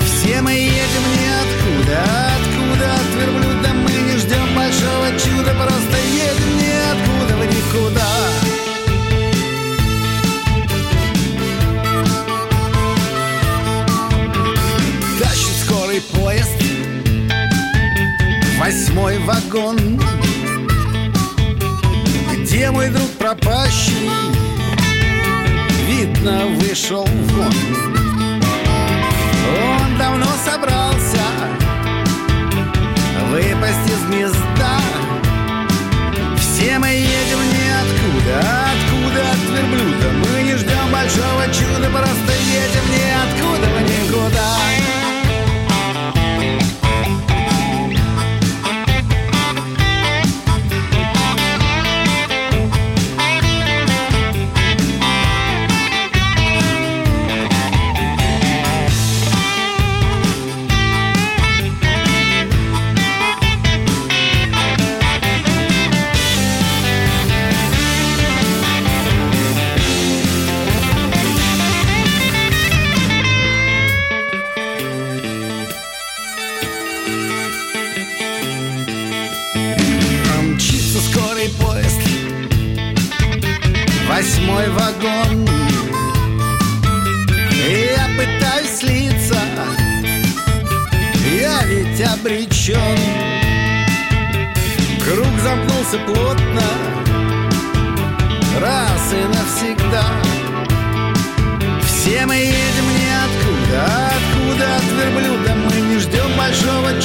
[0.00, 1.98] Все мы едем ниоткуда
[2.38, 5.52] Откуда от верблюда мы не ждем большого чуда.
[5.54, 5.77] Просто
[18.98, 20.00] Восьмой вагон?
[22.32, 24.10] Где мой друг пропащий?
[25.86, 27.54] Видно, вышел вон
[29.46, 31.22] Он давно собрался
[33.30, 34.80] Выпасть из гнезда.
[36.38, 40.08] Все мы едем ниоткуда Откуда от верблюда.
[40.24, 42.97] Мы не ждем большого чуда Просто едем ниоткуда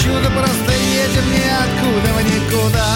[0.04, 2.88] чуда Просто едем ниоткуда в никуда.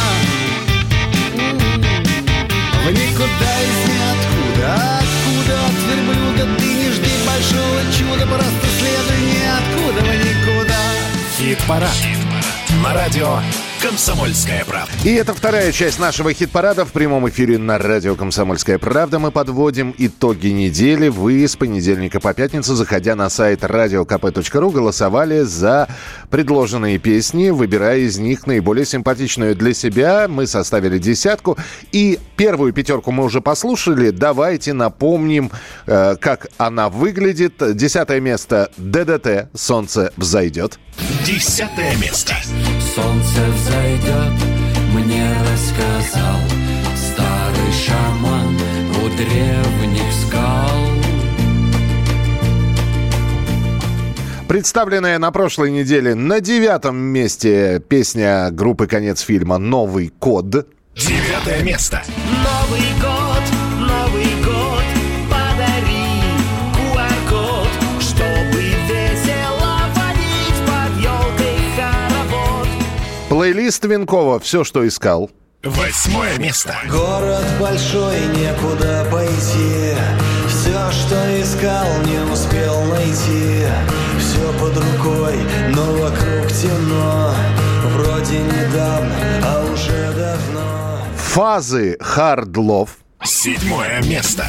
[2.84, 5.00] В никуда из ниоткуда.
[5.00, 8.28] Откуда от верблюда Ты не жди большого чуда?
[8.28, 10.82] Просто следуй ниоткуда в никуда.
[11.38, 11.98] Хит-парад.
[12.84, 13.40] На радио
[13.82, 14.92] «Комсомольская правда».
[15.04, 19.20] И это вторая часть нашего хит-парада в прямом эфире на радио «Комсомольская правда».
[19.20, 21.10] Мы подводим итоги недели.
[21.10, 25.88] Вы с понедельника по пятницу, заходя на сайт radiokp.ru, голосовали за
[26.30, 30.28] предложенные песни, выбирая из них наиболее симпатичную для себя.
[30.28, 31.58] Мы составили десятку.
[31.92, 34.10] И первую пятерку мы уже послушали.
[34.10, 35.52] Давайте напомним,
[35.86, 37.54] э, как она выглядит.
[37.76, 39.50] Десятое место «ДДТ.
[39.54, 40.80] Солнце взойдет».
[41.26, 42.34] Десятое место.
[42.96, 43.67] Солнце взойдет,
[44.94, 46.40] мне рассказал
[46.96, 48.56] Старый шаман
[49.04, 50.68] у древних скал
[54.48, 60.68] Представленная на прошлой неделе на девятом месте песня группы «Конец фильма» «Новый код».
[60.96, 62.02] Девятое место.
[62.16, 63.37] Новый год,
[73.38, 75.30] Плейлист Винкова «Все, что искал».
[75.64, 76.76] Восьмое место.
[76.90, 79.94] Город большой, некуда пойти
[80.48, 83.68] Все, что искал, не успел найти
[84.18, 85.36] Все под рукой,
[85.70, 87.32] но вокруг темно
[87.94, 92.90] Вроде недавно, а уже давно Фазы «Hard Love».
[93.24, 94.48] Седьмое место.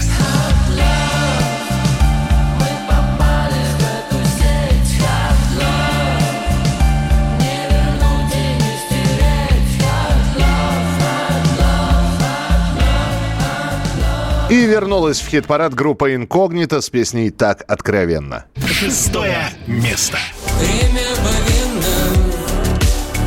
[14.51, 18.47] И вернулась в хит-парад группа «Инкогнито» с песней «Так откровенно».
[18.67, 20.17] Шестое место.
[20.59, 21.95] Время обовенно,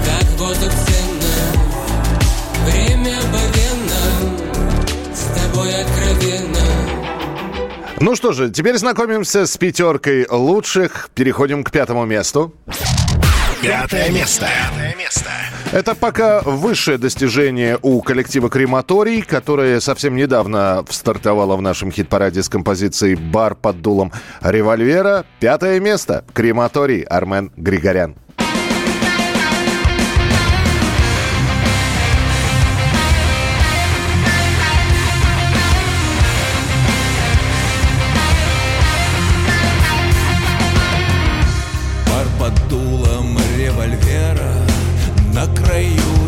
[0.04, 1.34] как воздух ценно.
[2.66, 4.02] Время обовенно,
[5.14, 6.60] с тобой откровенно.
[8.00, 11.12] Ну что же, теперь знакомимся с пятеркой лучших.
[11.14, 12.56] Переходим к пятому месту.
[13.62, 14.48] Пятое место.
[15.72, 22.50] Это пока высшее достижение у коллектива «Крематорий», которое совсем недавно стартовало в нашем хит-параде с
[22.50, 25.26] композицией «Бар под дулом револьвера».
[25.40, 26.26] Пятое место.
[26.34, 28.16] «Крематорий» Армен Григорян.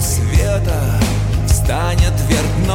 [0.03, 0.99] Света
[1.47, 2.67] Встанет вверх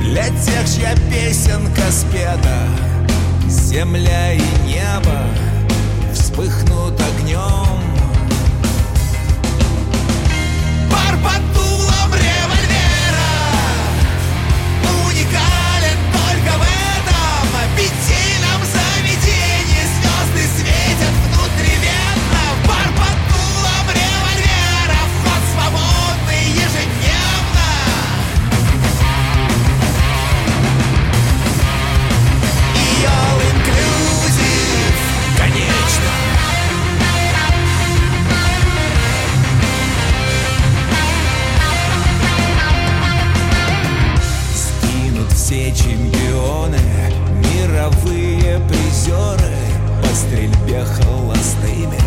[0.00, 2.68] Для тех, чья песенка спета
[3.48, 5.24] Земля и небо
[6.12, 7.80] Вспыхнут огнем.
[10.90, 11.18] Пар
[49.08, 49.56] призеры
[50.02, 51.98] по стрельбе холостыми.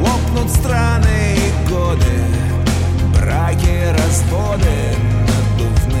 [0.00, 2.04] Лопнут страны и годы,
[3.14, 4.94] браки, разводы,
[5.26, 5.97] надувные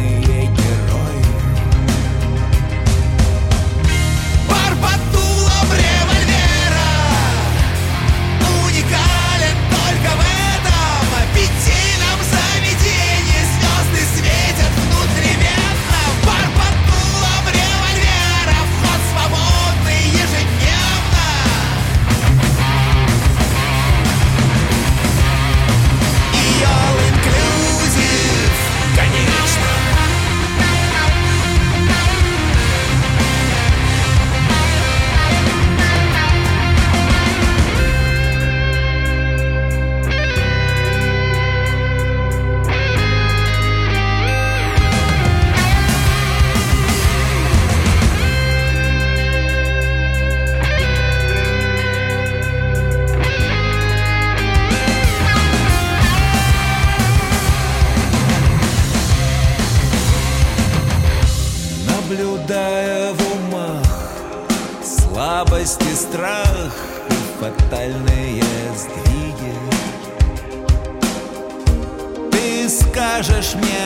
[73.18, 73.77] Ты скажешь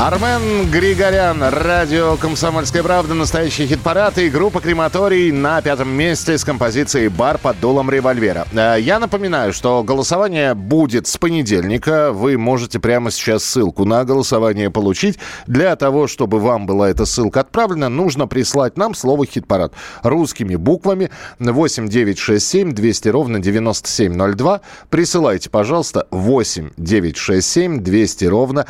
[0.00, 7.08] Армен Григорян, радио «Комсомольская правда», настоящий хит-парад и группа «Крематорий» на пятом месте с композицией
[7.08, 8.46] «Бар под дулом револьвера».
[8.52, 12.12] Э, Я напоминаю, что голосование будет с понедельника.
[12.12, 15.18] Вы можете прямо сейчас ссылку на голосование получить.
[15.48, 19.72] Для того, чтобы вам была эта ссылка отправлена, нужно прислать нам слово «хит-парад»
[20.04, 24.60] русскими буквами 8 9 6 7 200 ровно 9702.
[24.90, 28.64] Присылайте, пожалуйста, 8 9 6 7 200 ровно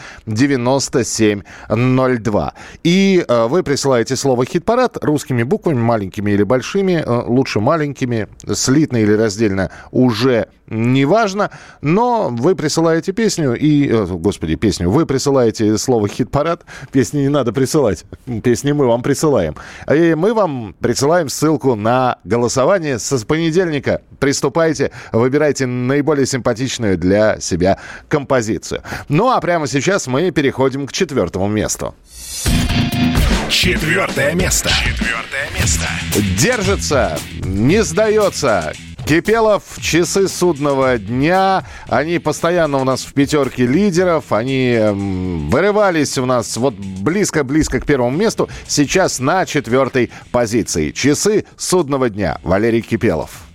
[1.18, 2.54] 9702.
[2.84, 8.98] И э, вы присылаете слово «хит-парад» русскими буквами, маленькими или большими, э, лучше маленькими, слитно
[8.98, 11.50] или раздельно, уже не важно,
[11.80, 17.52] но вы присылаете песню и, э, господи, песню, вы присылаете слово «хит-парад», песни не надо
[17.52, 18.04] присылать,
[18.42, 19.56] песни мы вам присылаем.
[19.92, 24.02] И мы вам присылаем ссылку на голосование с понедельника.
[24.18, 28.82] Приступайте, выбирайте наиболее симпатичную для себя композицию.
[29.08, 31.94] Ну а прямо сейчас мы переходим к четвертому месту.
[33.48, 34.68] Четвертое место.
[34.68, 35.86] Четвертое место.
[36.36, 38.72] Держится, не сдается.
[39.08, 46.26] Кипелов, часы судного дня, они постоянно у нас в пятерке лидеров, они эм, вырывались у
[46.26, 50.90] нас вот близко-близко к первому месту, сейчас на четвертой позиции.
[50.90, 52.38] Часы судного дня.
[52.42, 53.47] Валерий Кипелов.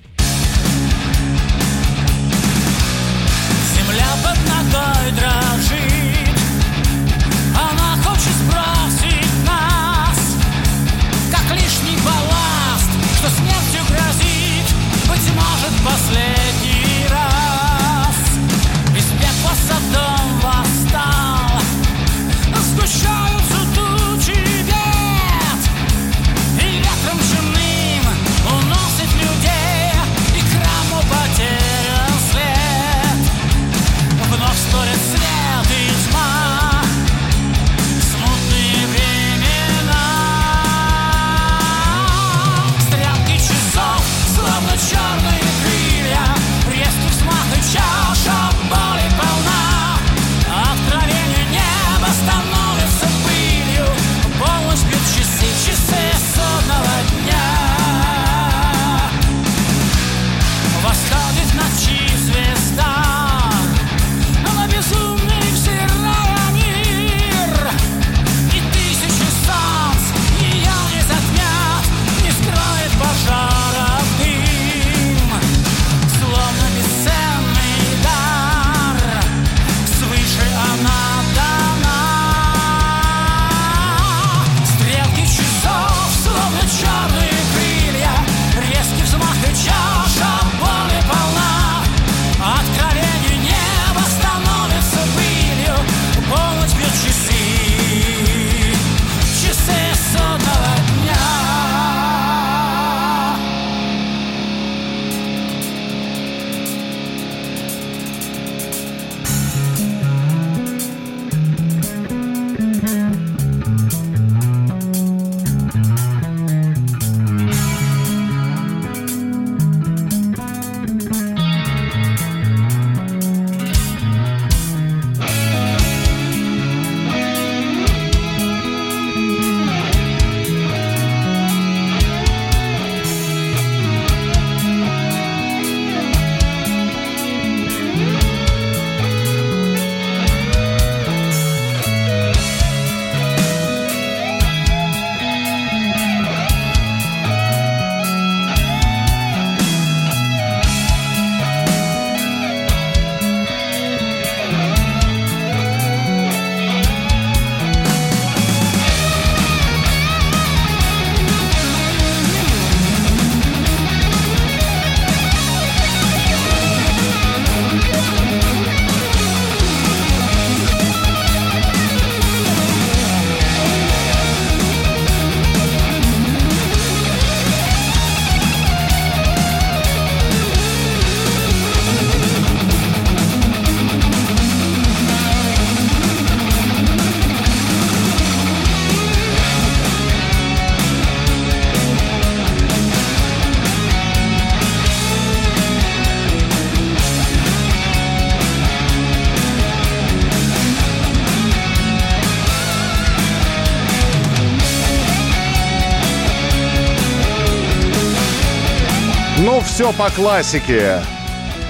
[209.84, 211.02] Все по классике.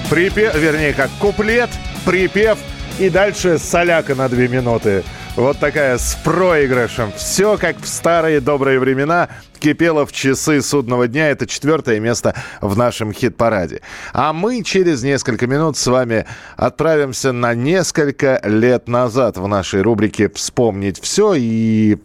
[0.08, 1.68] Припев, вернее, как куплет,
[2.04, 2.58] припев
[3.00, 5.02] и дальше соляка на две минуты.
[5.34, 7.10] Вот такая с проигрышем.
[7.16, 11.30] Все как в старые добрые времена кипело в часы судного дня.
[11.30, 13.80] Это четвертое место в нашем хит-параде.
[14.12, 16.24] А мы через несколько минут с вами
[16.56, 21.98] отправимся на несколько лет назад в нашей рубрике «Вспомнить все» и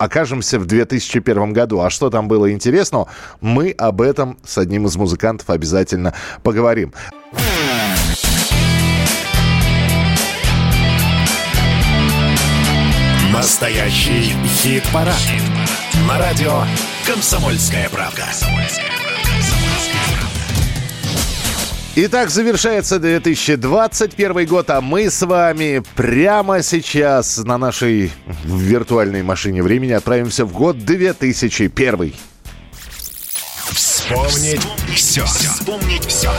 [0.00, 1.80] окажемся в 2001 году.
[1.80, 3.08] А что там было интересного,
[3.40, 6.92] мы об этом с одним из музыкантов обязательно поговорим.
[13.32, 15.14] Настоящий хит-парад.
[16.08, 16.62] На радио
[17.06, 18.24] «Комсомольская правда».
[21.96, 28.12] Итак, завершается 2021 год, а мы с вами прямо сейчас на нашей
[28.44, 32.14] виртуальной машине времени отправимся в год 2001.
[33.72, 34.60] Вспомнить
[34.94, 35.24] все.
[35.24, 36.30] Вспомнить все.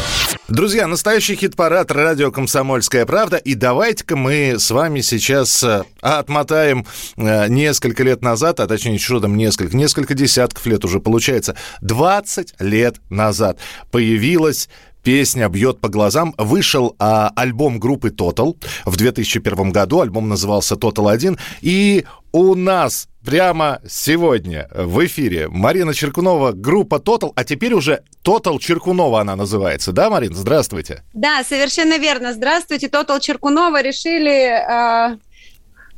[0.48, 3.38] Друзья, настоящий хит-парад радио «Комсомольская правда».
[3.38, 6.86] И давайте-ка мы с вами сейчас э, отмотаем
[7.16, 11.56] э, несколько лет назад, а точнее, что там несколько, несколько десятков лет уже получается.
[11.80, 13.60] 20 лет назад
[13.92, 14.68] появилась
[15.04, 16.36] Песня «Бьет по глазам».
[16.38, 20.02] Вышел а, альбом группы Total в 2001 году.
[20.02, 21.38] Альбом назывался Total 1.
[21.62, 28.58] И у нас прямо сегодня в эфире Марина Черкунова, группа Total, а теперь уже Total
[28.60, 29.92] Черкунова она называется.
[29.92, 31.04] Да, Марин, здравствуйте.
[31.14, 32.34] Да, совершенно верно.
[32.34, 35.18] Здравствуйте, Total Черкунова решили э,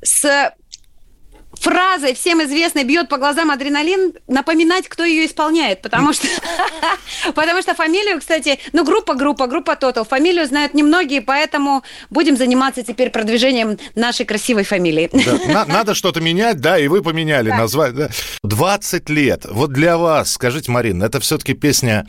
[0.01, 0.53] с
[1.59, 6.27] фразой всем известной «бьет по глазам адреналин» напоминать, кто ее исполняет, потому что,
[7.35, 12.83] потому что фамилию, кстати, ну, группа, группа, группа Total, фамилию знают немногие, поэтому будем заниматься
[12.83, 15.09] теперь продвижением нашей красивой фамилии.
[15.13, 17.57] Да, на, надо что-то менять, да, и вы поменяли да.
[17.57, 17.93] название.
[18.07, 18.09] Да.
[18.43, 19.45] 20 лет.
[19.49, 22.07] Вот для вас, скажите, Марин, это все-таки песня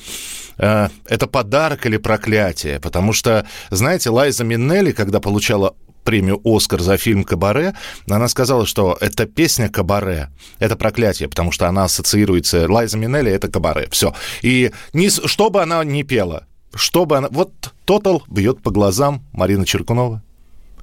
[0.59, 2.81] э, это подарок или проклятие?
[2.81, 5.75] Потому что, знаете, Лайза Миннелли, когда получала
[6.05, 7.75] премию «Оскар» за фильм «Кабаре»,
[8.09, 12.71] она сказала, что эта песня «Кабаре»— это проклятие, потому что она ассоциируется...
[12.71, 13.89] Лайза Минелли— это «Кабаре».
[13.91, 14.15] Все.
[14.43, 17.29] И не, что бы она ни пела, что бы она...
[17.31, 17.53] Вот
[17.85, 20.23] «Тотал» бьет по глазам Марина Черкунова.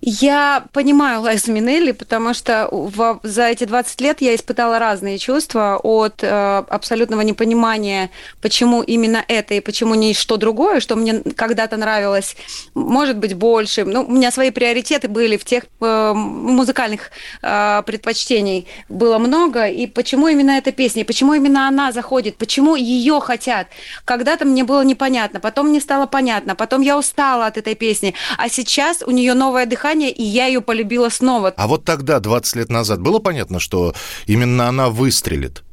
[0.01, 5.79] Я понимаю Лайзу Минелли, потому что в, за эти 20 лет я испытала разные чувства
[5.81, 8.09] от э, абсолютного непонимания,
[8.41, 12.35] почему именно это и почему не что другое, что мне когда-то нравилось,
[12.73, 13.85] может быть, больше.
[13.85, 17.11] Ну, у меня свои приоритеты были в тех э, музыкальных
[17.43, 22.75] э, предпочтений было много, и почему именно эта песня, и почему именно она заходит, почему
[22.75, 23.67] ее хотят.
[24.03, 28.49] Когда-то мне было непонятно, потом мне стало понятно, потом я устала от этой песни, а
[28.49, 31.53] сейчас у нее новое дыхание, дыхание, и я ее полюбила снова.
[31.55, 33.93] А вот тогда, 20 лет назад, было понятно, что
[34.25, 35.63] именно она выстрелит?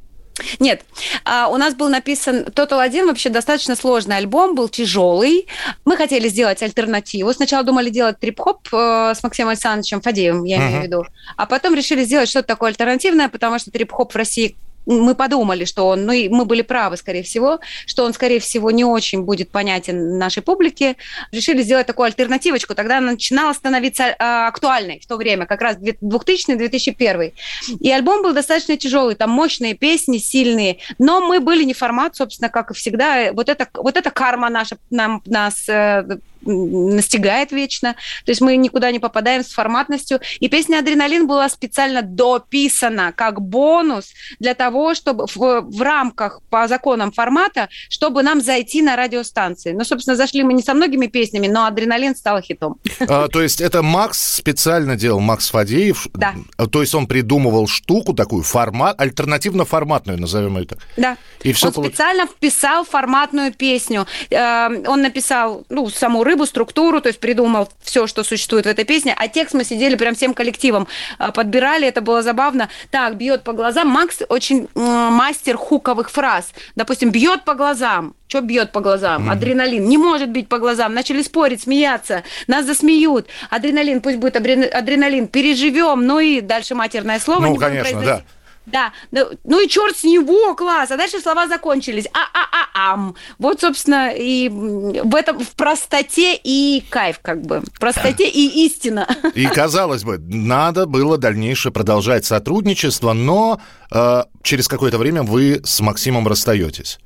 [0.61, 0.83] Нет,
[1.25, 5.49] а, у нас был написан Total 1, вообще достаточно сложный альбом, был тяжелый.
[5.85, 7.33] Мы хотели сделать альтернативу.
[7.33, 10.69] Сначала думали делать трип-хоп э, с Максимом Александровичем Фадеевым, я uh-huh.
[10.69, 11.05] имею в виду.
[11.37, 14.57] А потом решили сделать что-то такое альтернативное, потому что трип-хоп в России
[14.89, 18.71] мы подумали, что он, ну и мы были правы, скорее всего, что он, скорее всего,
[18.71, 20.97] не очень будет понятен нашей публике.
[21.31, 22.75] Решили сделать такую альтернативочку.
[22.75, 27.33] Тогда она начинала становиться э, актуальной в то время, как раз 2000-2001.
[27.81, 32.49] И альбом был достаточно тяжелый, там мощные песни, сильные, но мы были не формат, собственно,
[32.49, 33.33] как и всегда.
[33.33, 37.95] Вот это, вот эта карма наша нам, нас э, настигает вечно.
[38.25, 40.21] То есть мы никуда не попадаем с форматностью.
[40.41, 46.69] И песня «Адреналин» была специально дописана как бонус для того, чтобы в, в рамках по
[46.69, 49.73] законам формата, чтобы нам зайти на радиостанции.
[49.73, 52.79] Ну, собственно, зашли мы не со многими песнями, но «Адреналин» стал хитом.
[53.01, 56.09] А, то есть это Макс специально делал, Макс Фадеев?
[56.15, 56.35] Да.
[56.71, 60.79] То есть он придумывал штуку такую, формат, альтернативно-форматную, назовем так?
[60.97, 61.17] Да.
[61.43, 61.89] И все он получ...
[61.89, 64.07] специально вписал форматную песню.
[64.31, 68.85] Эм, он написал, ну, саму рыбу, структуру, то есть придумал все, что существует в этой
[68.85, 72.69] песне, а текст мы сидели прям всем коллективом, а, подбирали, это было забавно.
[72.91, 73.89] Так, бьет по глазам.
[73.89, 76.53] Макс очень мастер хуковых фраз.
[76.77, 78.15] Допустим, бьет по глазам.
[78.29, 79.31] Что бьет по глазам?
[79.31, 79.89] Адреналин.
[79.89, 80.93] Не может бить по глазам.
[80.93, 82.25] Начали спорить, смеяться.
[82.47, 83.27] Нас засмеют.
[83.49, 85.29] Адреналин, пусть будет адреналин.
[85.29, 86.07] Переживем.
[86.07, 87.47] Ну и дальше матерное слово.
[87.47, 88.23] Ну, конечно, да.
[88.71, 90.91] Да, ну и черт с него, класс.
[90.91, 92.07] А дальше слова закончились.
[92.13, 93.15] А-а-а-ам.
[93.39, 97.61] Вот, собственно, и в этом, в простоте и кайф, как бы.
[97.61, 99.09] В простоте и истина.
[99.35, 103.61] И, казалось бы, надо было дальнейшее продолжать сотрудничество, но
[103.91, 106.99] э, через какое-то время вы с Максимом расстаетесь.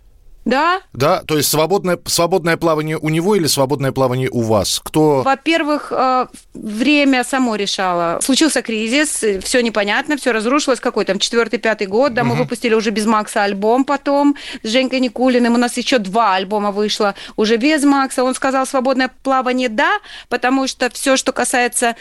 [0.45, 0.81] Да.
[0.93, 4.81] Да, то есть свободное, свободное плавание у него или свободное плавание у вас?
[4.85, 5.23] Кто?
[5.23, 8.19] Во-первых, э, время само решало.
[8.21, 10.81] Случился кризис, все непонятно, все разрушилось.
[10.81, 12.31] Какой там четвертый, пятый год, да, угу.
[12.31, 15.55] мы выпустили уже без Макса альбом потом с Женькой Никулиным.
[15.55, 18.25] У нас еще два альбома вышло уже без Макса.
[18.25, 21.95] Он сказал свободное плавание да, потому что все, что касается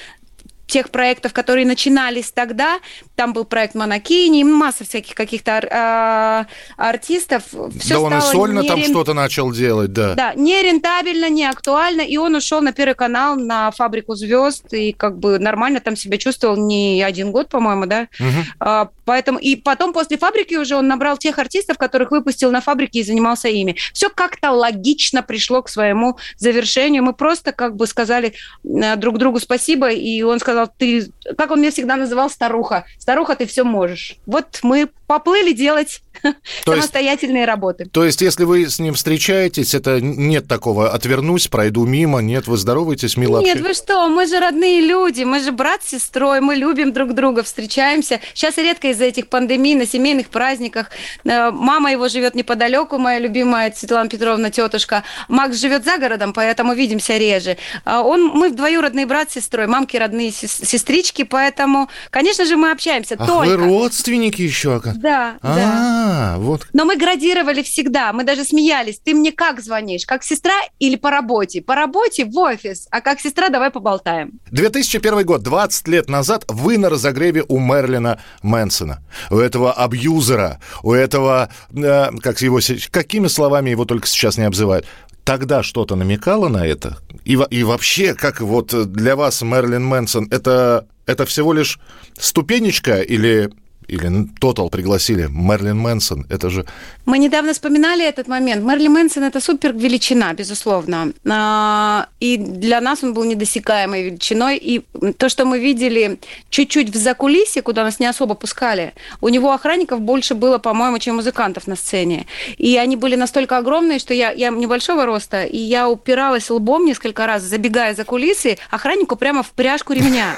[0.72, 2.80] тех проектов, которые начинались тогда.
[3.22, 6.46] Там был проект Монокини, масса всяких каких-то ар- а,
[6.76, 7.44] артистов.
[7.80, 10.16] Все да он и сольно там нерен- что-то начал делать, да.
[10.16, 15.20] Да, нерентабельно, не актуально, и он ушел на Первый канал, на «Фабрику звезд», и как
[15.20, 18.08] бы нормально там себя чувствовал не один год, по-моему, да?
[18.18, 18.44] Мгм.
[18.60, 23.02] А, поэтому и потом после фабрики уже он набрал тех артистов, которых выпустил на фабрике
[23.02, 23.76] и занимался ими.
[23.94, 27.04] Все как-то логично пришло к своему завершению.
[27.04, 31.60] Мы просто как бы сказали э, друг другу спасибо, и он сказал, ты, как он
[31.60, 32.86] меня всегда называл, старуха.
[32.98, 34.18] Старуха, ты все можешь.
[34.26, 37.86] Вот мы поплыли делать То есть- самостоятельные работы.
[37.91, 42.55] То есть, если вы с ним встречаетесь, это нет такого «отвернусь, пройду мимо», нет, вы
[42.57, 43.68] здороваетесь, мило Нет, общаетесь?
[43.68, 47.43] вы что, мы же родные люди, мы же брат с сестрой, мы любим друг друга,
[47.43, 48.22] встречаемся.
[48.34, 50.91] Сейчас редко из-за этих пандемий на семейных праздниках.
[51.26, 55.03] Э, Мама его живет неподалеку, моя любимая Светлана Петровна, тетушка.
[55.28, 57.57] Макс живет за городом, поэтому видимся реже.
[57.84, 62.72] А Он, мы двоюродный брат с сестрой, мамки родные сес- сестрички, поэтому, конечно же, мы
[62.72, 63.16] общаемся.
[63.20, 63.49] Ах, только.
[63.49, 65.01] вы родственники еще, оказывается.
[65.02, 66.34] Да, да.
[66.34, 66.68] А, вот.
[66.74, 68.99] Но мы градировали всегда, мы даже смеялись.
[68.99, 70.06] Ты мне как звонишь?
[70.06, 71.62] Как сестра или по работе?
[71.62, 74.39] По работе в офис, а как сестра давай поболтаем.
[74.52, 79.02] 2001 год, 20 лет назад, вы на разогреве у Мерлина Мэнсона.
[79.30, 82.60] У этого абьюзера, у этого, э, как его,
[82.91, 84.86] какими словами его только сейчас не обзывают.
[85.24, 86.97] Тогда что-то намекало на это?
[87.26, 91.80] И, и вообще, как вот для вас Мерлин Мэнсон, это, это всего лишь
[92.20, 93.52] ступенечка или...
[93.92, 96.66] Или Тотал пригласили Мерлин Мэнсон, это же...
[97.06, 98.64] Мы недавно вспоминали этот момент.
[98.64, 101.12] Мэрли Мэнсон– это супер величина, безусловно.
[101.30, 104.58] А, И для нас он был недосекаемой величиной.
[104.58, 104.86] И
[105.18, 106.20] то, что мы видели
[106.50, 111.18] чуть-чуть в закулисье, куда нас не особо пускали, у него охранников больше было, по-моему, чем
[111.18, 112.28] музыкантов на сцене.
[112.58, 117.28] И они были настолько огромные, что я, я небольшого роста, и я упиралась лбом несколько
[117.28, 120.38] раз, забегая за кулисы, охраннику прямо в пряжку ремня.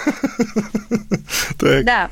[1.60, 2.10] Да.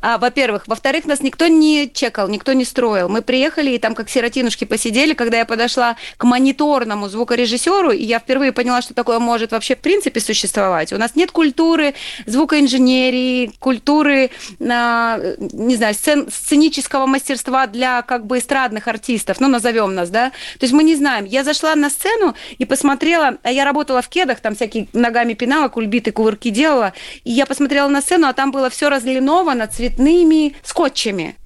[0.00, 0.64] А, во-первых.
[0.66, 3.08] Во-вторых, нас никто не чекал, никто не строил.
[3.08, 8.18] Мы приехали и там как сиротинушки посидели, когда я подошла к мониторному звукорежиссеру, и я
[8.18, 10.92] впервые поняла, что такое может вообще в принципе существовать.
[10.92, 11.94] У нас нет культуры
[12.26, 14.30] звукоинженерии, культуры,
[14.60, 15.18] а,
[15.52, 20.30] не знаю, сцен- сценического мастерства для как бы эстрадных артистов, ну, назовем нас, да.
[20.30, 21.24] То есть мы не знаем.
[21.24, 25.68] Я зашла на сцену и посмотрела, а я работала в кедах, там всякие ногами пинала,
[25.68, 26.92] кульбиты, кувырки делала,
[27.24, 31.36] и я посмотрела на сцену, а там было все разлиновано цветными скотчами.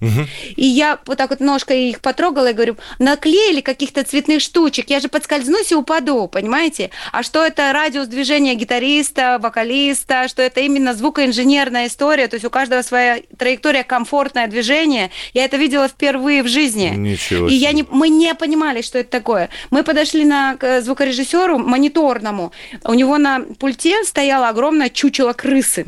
[0.57, 5.01] И я вот так вот ножкой их потрогала и говорю, наклеили каких-то цветных штучек, я
[5.01, 6.91] же подскользнусь и упаду, понимаете?
[7.12, 12.51] А что это радиус движения гитариста, вокалиста, что это именно звукоинженерная история, то есть у
[12.51, 15.11] каждого своя траектория, комфортное движение.
[15.35, 16.93] Я это видела впервые в жизни.
[16.97, 19.49] Ничего И я не, мы не понимали, что это такое.
[19.70, 22.53] Мы подошли на, к звукорежиссеру мониторному.
[22.85, 25.87] У него на пульте стояла огромное чучело крысы.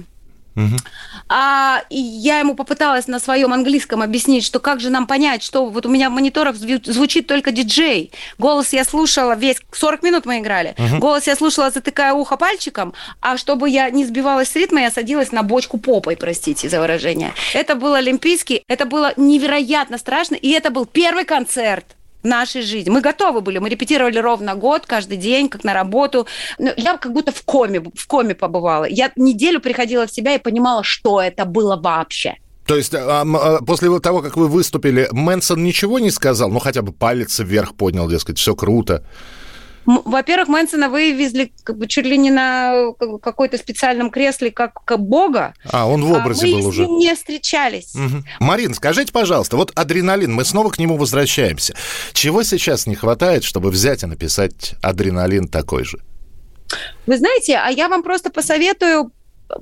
[1.29, 5.87] А, я ему попыталась на своем английском объяснить, что как же нам понять, что вот
[5.87, 8.13] у меня в мониторах зву- звучит только диджей.
[8.39, 10.75] Голос я слушала весь, 40 минут мы играли.
[10.79, 11.01] Мгм.
[11.01, 15.33] Голос я слушала, затыкая ухо пальчиком, а чтобы я не сбивалась с ритма, я садилась
[15.33, 17.33] на бочку попой, простите за выражение.
[17.55, 21.85] Это был Олимпийский, это было невероятно страшно, и это был первый концерт
[22.23, 22.91] нашей жизни.
[22.91, 26.27] Мы готовы были, мы репетировали ровно год, каждый день, как на работу.
[26.59, 28.85] Но я как будто в коме, в коме побывала.
[28.85, 32.37] Я неделю приходила в себя и понимала, что это было вообще.
[32.67, 36.51] То есть а, а, после того, как вы выступили, Мэнсон ничего не сказал?
[36.51, 39.05] Ну, хотя бы палец вверх поднял, дескать, все круто.
[39.85, 45.55] Во-первых, Мэнсона вывезли как бы чуть ли не на какой-то специальном кресле, как, как бога.
[45.71, 46.83] А, он в А образе мы был с уже.
[46.87, 47.95] ним не встречались.
[47.95, 48.25] Мгм.
[48.41, 51.75] Марин, скажите, пожалуйста, вот адреналин, мы снова к нему возвращаемся.
[52.13, 55.99] Чего сейчас не хватает, чтобы взять и написать адреналин такой же?
[57.07, 59.11] Вы знаете, а я вам просто посоветую,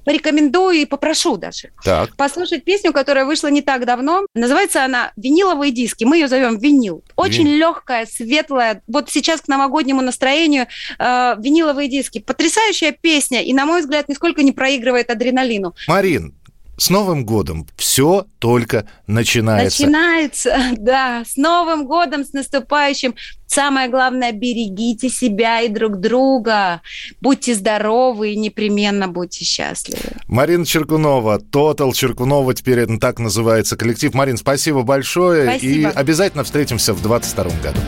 [0.05, 1.71] порекомендую и попрошу даже.
[1.85, 2.17] Так.
[2.17, 4.27] послушать песню, которая вышла не так давно.
[4.35, 6.05] Называется она «Виниловые диски».
[6.05, 7.03] Мы ее зовем «Винил».
[7.17, 8.83] Очень Вин- легкая, светлая.
[8.87, 10.67] Вот сейчас к новогоднему настроению
[10.99, 12.19] э, «Виниловые диски».
[12.19, 13.43] Потрясающая песня.
[13.43, 15.75] И, на мой взгляд, нисколько не проигрывает адреналину.
[15.89, 16.35] Марин,
[16.81, 19.83] с Новым годом все только начинается.
[19.83, 23.15] Начинается, да, с Новым годом, с наступающим.
[23.47, 26.81] Самое главное, берегите себя и друг друга.
[27.21, 30.17] Будьте здоровы и непременно будьте счастливы.
[30.27, 34.15] Марина Черкунова, Тотал Черкунова, теперь это так называется коллектив.
[34.15, 35.51] Марин, спасибо большое.
[35.51, 35.91] Спасибо.
[35.91, 37.81] И обязательно встретимся в 22 году.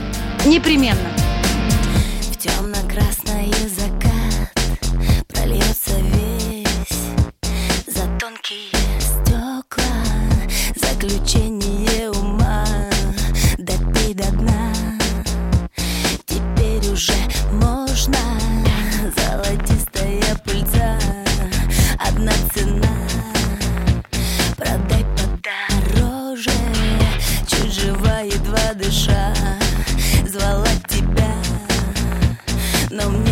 [0.45, 1.22] Непременно.
[28.75, 29.35] дыша,
[30.27, 31.35] звала тебя,
[32.91, 33.32] но мне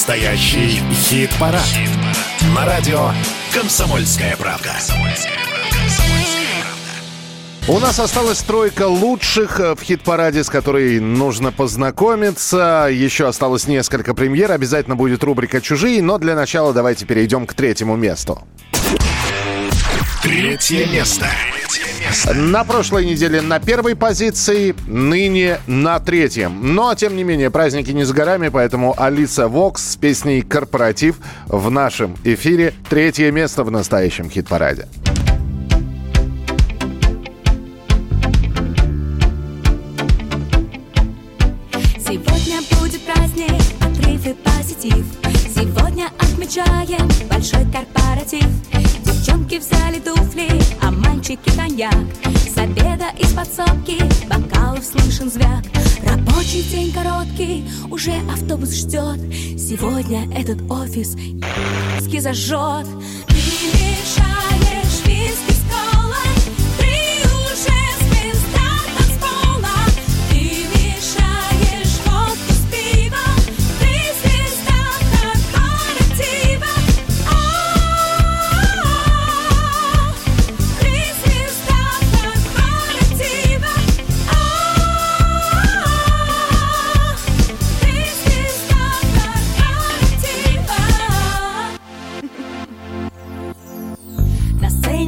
[0.00, 1.60] Настоящий хит-парад.
[2.56, 3.10] На радио
[3.52, 4.72] «Комсомольская правда».
[7.68, 12.88] У нас осталась тройка лучших э, в хит-параде, с которой нужно познакомиться.
[12.90, 14.52] Еще осталось несколько премьер.
[14.52, 18.42] Обязательно будет рубрика «Чужие», но для начала давайте перейдем к третьему месту.
[20.22, 21.26] Третье место.
[22.34, 26.74] На прошлой неделе на первой позиции, ныне на третьем.
[26.74, 31.70] Но, тем не менее, праздники не за горами, поэтому Алиса Вокс с песней «Корпоратив» в
[31.70, 32.74] нашем эфире.
[32.88, 34.88] Третье место в настоящем хит-параде.
[41.98, 45.04] Сегодня будет праздник, отрыв и позитив
[45.54, 48.48] Сегодня отмечаем большой корпоратив
[49.50, 50.48] Девчонки взяли туфли,
[50.80, 51.94] а мальчики коньяк.
[52.48, 53.98] С обеда из подсобки
[54.28, 55.64] бокалов слышен звяк.
[56.04, 59.18] Рабочий день короткий, уже автобус ждет.
[59.58, 61.16] Сегодня этот офис
[62.20, 62.86] зажжет.
[63.26, 64.29] Ты мешаешь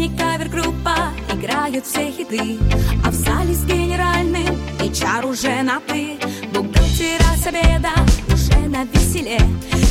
[0.03, 0.95] сцене кавер-группа
[1.33, 2.59] играют все хиты.
[3.05, 6.19] А в зале с генеральным HR уже на «ты»
[6.53, 7.91] Бухгалтера с обеда
[8.29, 9.39] уже на веселе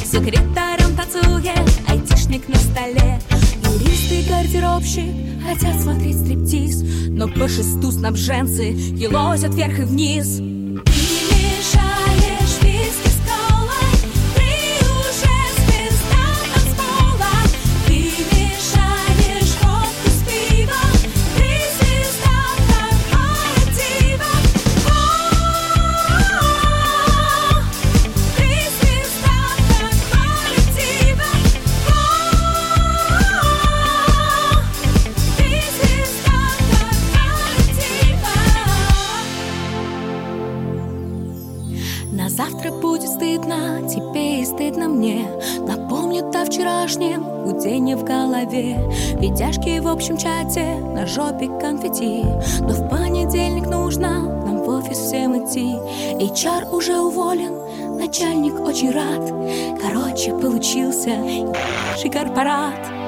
[0.06, 1.58] Секретарем танцует
[1.88, 3.20] айтишник на столе.
[3.64, 6.84] Юрист и гардеробщик хотят смотреть стриптиз.
[7.10, 10.42] Но по шесту снабженцы елозят вверх и вниз
[45.02, 45.26] мне.
[45.68, 48.78] Напомнят о вчерашнем гуденье в голове.
[49.20, 52.24] Видяшки в общем чате, на жопе конфетти.
[52.62, 55.76] Но в понедельник нужно нам в офис всем идти.
[56.24, 59.28] HR уже уволен, начальник очень рад.
[59.82, 63.01] Короче, получился ебучий корпорат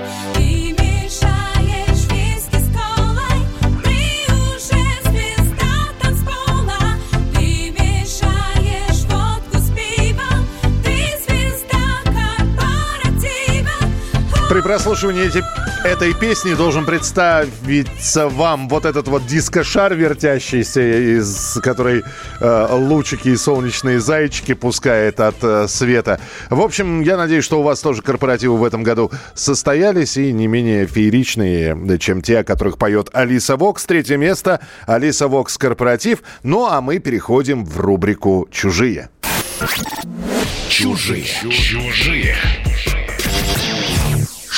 [14.54, 15.44] При прослушивании эти-
[15.84, 22.04] этой песни должен представиться вам вот этот вот дискошар вертящийся, из которой
[22.40, 26.20] э, лучики и солнечные зайчики пускает от э, света.
[26.52, 30.46] В общем, я надеюсь, что у вас тоже корпоративы в этом году состоялись и не
[30.46, 33.84] менее фееричные, чем те, о которых поет Алиса Вокс.
[33.86, 34.60] Третье место.
[34.86, 36.20] Алиса Вокс корпоратив.
[36.44, 39.10] Ну, а мы переходим в рубрику «Чужие».
[40.70, 41.26] Чужие.
[41.50, 42.38] Чужие.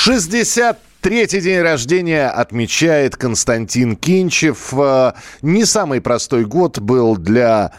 [0.06, 4.74] 60 63-й день рождения отмечает Константин Кинчев.
[4.76, 7.72] Э, Не самый простой год был для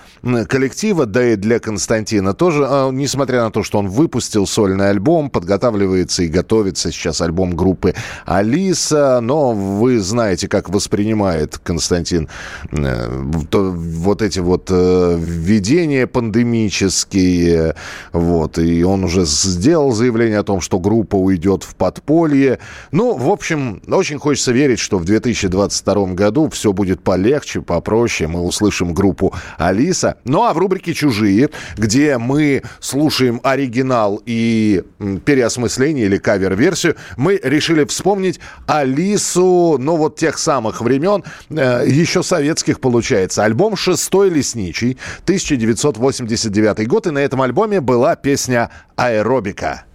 [0.48, 2.66] коллектива, да и для Константина тоже.
[2.70, 7.96] Э, Несмотря на то, что он выпустил сольный альбом, подготавливается и готовится сейчас альбом группы
[8.26, 9.20] Алиса.
[9.22, 12.30] Но вы знаете, как воспринимает Константин
[12.72, 13.10] э,
[13.52, 17.76] вот эти вот введения пандемические.
[18.14, 18.58] Вот.
[18.58, 22.60] И он уже сделал заявление о том, что группа уйдет в подполье.
[22.94, 28.28] Ну, в общем, очень хочется верить, что в 2022 году все будет полегче, попроще.
[28.28, 30.18] Мы услышим группу Алиса.
[30.24, 34.84] Ну, а в рубрике «Чужие», где мы слушаем оригинал и
[35.26, 42.80] переосмысление или кавер-версию, мы решили вспомнить Алису, ну, вот тех самых времен, э, еще советских,
[42.80, 43.44] получается.
[43.44, 49.86] Альбом «Шестой лесничий», 1989 год, и на этом альбоме была песня «Аэробика».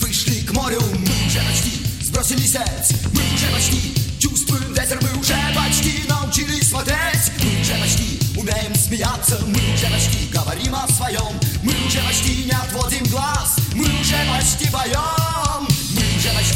[0.00, 0.81] Вышли к морю,
[2.32, 7.74] почти сбросили сеть, мы уже почти чувствуем ветер, мы уже почти научились смотреть, мы уже
[7.74, 13.56] почти умеем смеяться, мы уже почти говорим о своем, мы уже почти не отводим глаз,
[13.74, 14.92] мы уже почти поем,
[15.60, 15.71] мы уже почти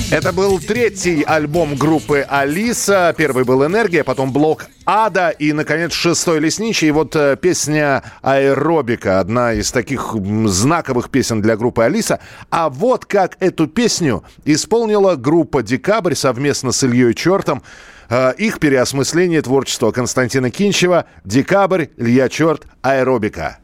[0.08, 3.12] Это был третий альбом группы «Алиса».
[3.18, 6.88] Первый был «Энергия», потом «Блок Ада» и, наконец, шестой «Лесничий».
[6.88, 12.20] И вот э, песня «Аэробика», одна из таких знаковых песен для группы «Алиса».
[12.50, 17.64] А вот как эту песню исполнила группа «Декабрь» совместно с Ильей Чертом.
[18.08, 23.58] Э, Их переосмысление творчества Константина Кинчева «Декабрь», «Илья Черт», «Аэробика».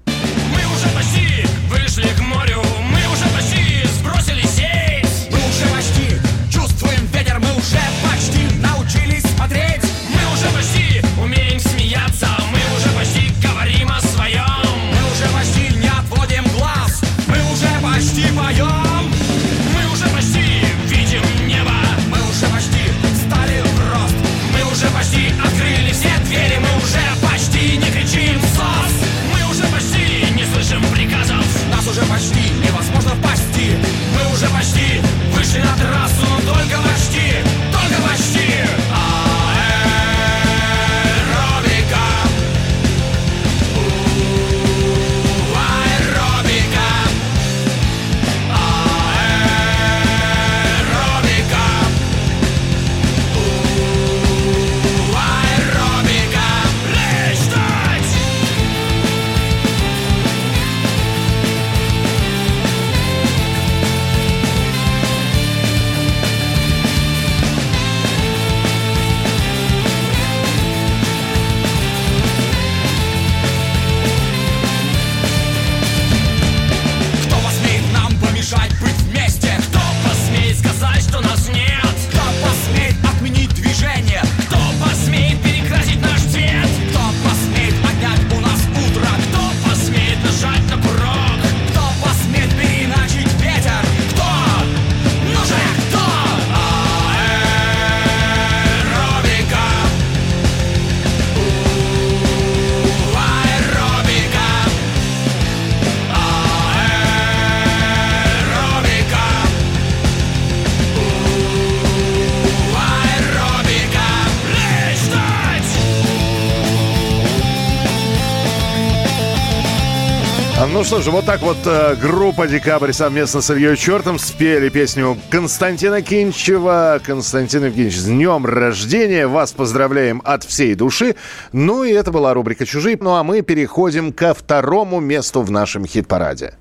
[120.92, 126.02] Что же, вот так вот э, группа «Декабрь» совместно с Ильей Чертом спели песню Константина
[126.02, 127.00] Кинчева.
[127.02, 129.26] Константин Евгеньевич, с днем рождения!
[129.26, 131.16] Вас поздравляем от всей души.
[131.52, 132.98] Ну и это была рубрика «Чужие».
[133.00, 136.56] Ну а мы переходим ко второму месту в нашем хит-параде.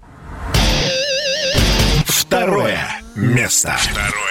[2.05, 2.79] Второе
[3.15, 3.75] место.
[3.77, 4.30] Второе место.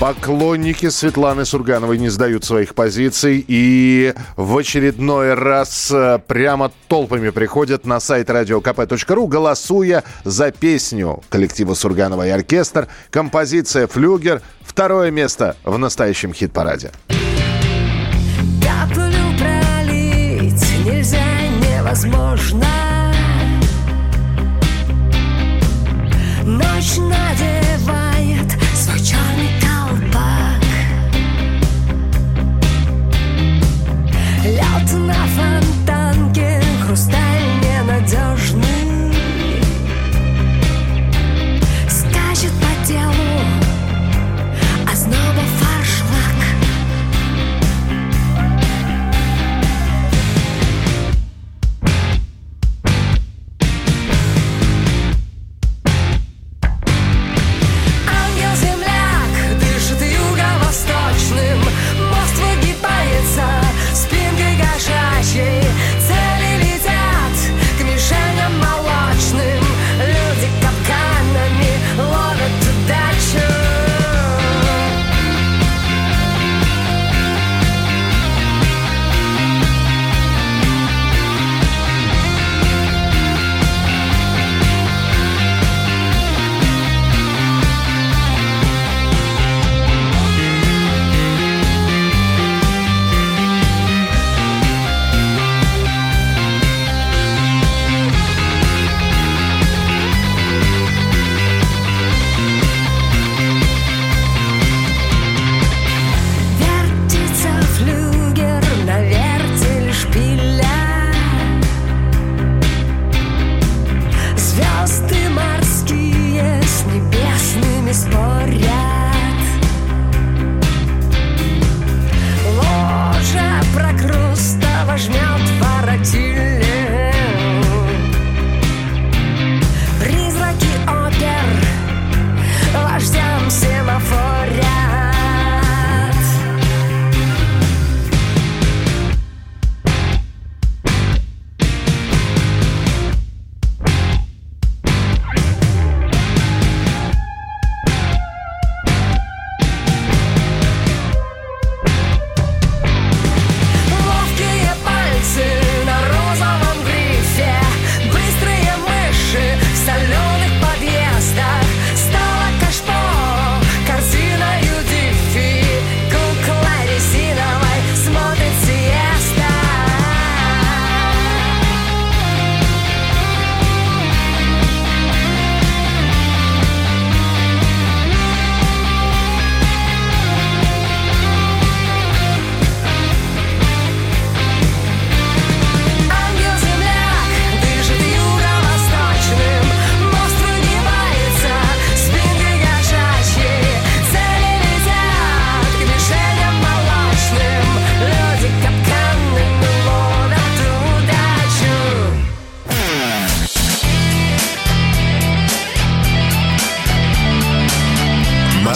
[0.00, 7.84] Поклонники Светланы Сургановой не сдают своих позиций и в очередной раз э, прямо толпами приходят
[7.84, 15.76] на сайт radiokp.ru, голосуя за песню коллектива Сурганова и оркестр, композиция «Флюгер», второе место в
[15.78, 16.92] настоящем хит-параде.
[18.62, 21.18] Каплю пролить нельзя,
[21.60, 22.66] невозможно
[26.44, 26.98] Ночь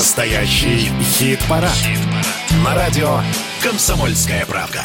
[0.03, 1.71] Настоящий хит-парад.
[2.65, 3.21] На радио
[3.63, 4.81] «Комсомольская правда».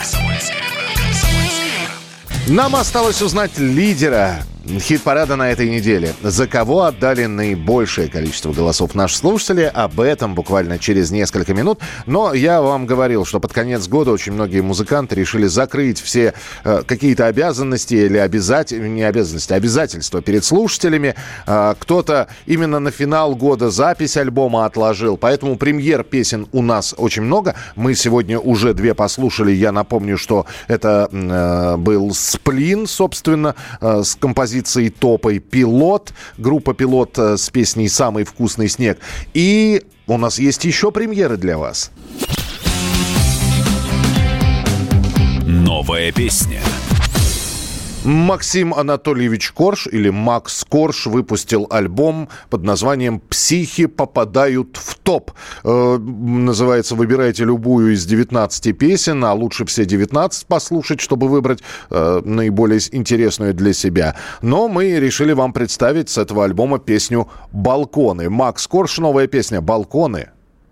[2.45, 6.13] Нам осталось узнать лидера хит-парада на этой неделе.
[6.21, 9.71] За кого отдали наибольшее количество голосов наши слушатели?
[9.73, 11.79] Об этом буквально через несколько минут.
[12.05, 16.33] Но я вам говорил, что под конец года очень многие музыканты решили закрыть все
[16.63, 21.15] э, какие-то обязанности или обязательства, не обязанности, а обязательства перед слушателями.
[21.45, 25.17] Э, кто-то именно на финал года запись альбома отложил.
[25.17, 27.55] Поэтому премьер песен у нас очень много.
[27.75, 29.51] Мы сегодня уже две послушали.
[29.51, 36.73] Я напомню, что это э, был «Сплин», собственно, э, с композицией композицией топой «Пилот», группа
[36.73, 38.99] «Пилот» э, с песней «Самый вкусный снег».
[39.33, 41.91] И у нас есть еще премьеры для вас.
[45.45, 46.61] Новая песня.
[48.07, 55.31] Максим Анатольевич Корж или Макс Корж выпустил альбом под названием «Психи попадают в топ».
[55.65, 61.59] Э, называется «Выбирайте любую из 19 песен, а лучше все 19 послушать, чтобы выбрать
[61.89, 64.15] э, наиболее интересную для себя».
[64.41, 68.29] Но мы решили вам представить с этого альбома песню «Балконы».
[68.29, 70.29] Макс Корж, новая песня «Балконы».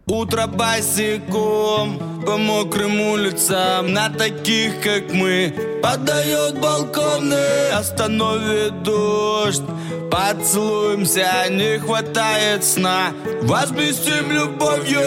[0.07, 3.91] Утро босиком по мокрым улицам.
[3.91, 5.51] На таких, как мы
[5.81, 9.63] Подает балконы Остановит дождь.
[10.11, 13.13] Поцелуемся, не хватает сна.
[13.41, 15.01] Возместим любовью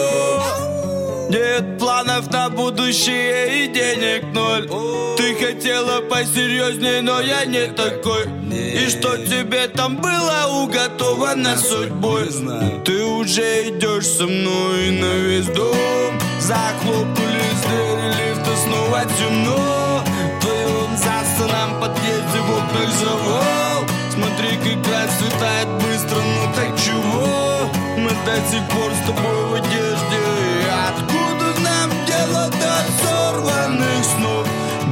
[1.29, 4.67] нет планов на будущее и денег ноль.
[5.15, 8.25] Ты хотела посерьезней, но я не такой.
[8.51, 12.29] И что тебе там было уготовано судьбой?
[12.83, 16.19] Ты уже идешь со мной на весь дом.
[16.39, 20.03] Захлопнулись двери лифта, снова темно.
[20.37, 23.85] В твоем засранном подъезде в окнах завал.
[24.11, 27.69] Смотри, как расцветает быстро, ну так чего?
[27.97, 29.78] Мы до сих пор с тобой в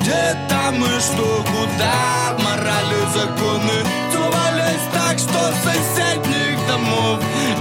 [0.07, 3.83] Где там и что, куда морали законы?
[4.09, 7.19] Целовались так, что соседних домов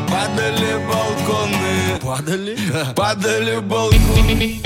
[0.09, 1.99] Падали балконы.
[2.01, 2.57] Падали?
[2.95, 4.61] Падали балконы.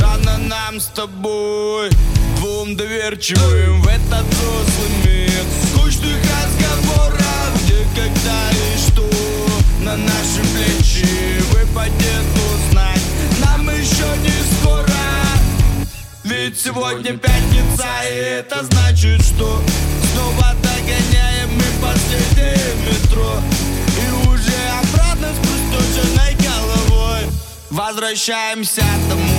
[0.00, 1.97] Рано нам с тобой
[2.68, 5.30] Двум доверчивым в этот взрослый мир.
[5.70, 9.08] Скучных разговоров Где, когда и что
[9.80, 11.40] На наши плечи.
[11.50, 13.00] Выпадет узнать
[13.42, 14.86] Нам еще не скоро.
[16.24, 19.62] Ведь сегодня пятница И это значит, что
[20.12, 23.40] Снова догоняем мы последнее метро.
[23.96, 27.30] И уже обратно с пустошенной головой.
[27.70, 29.37] Возвращаемся домой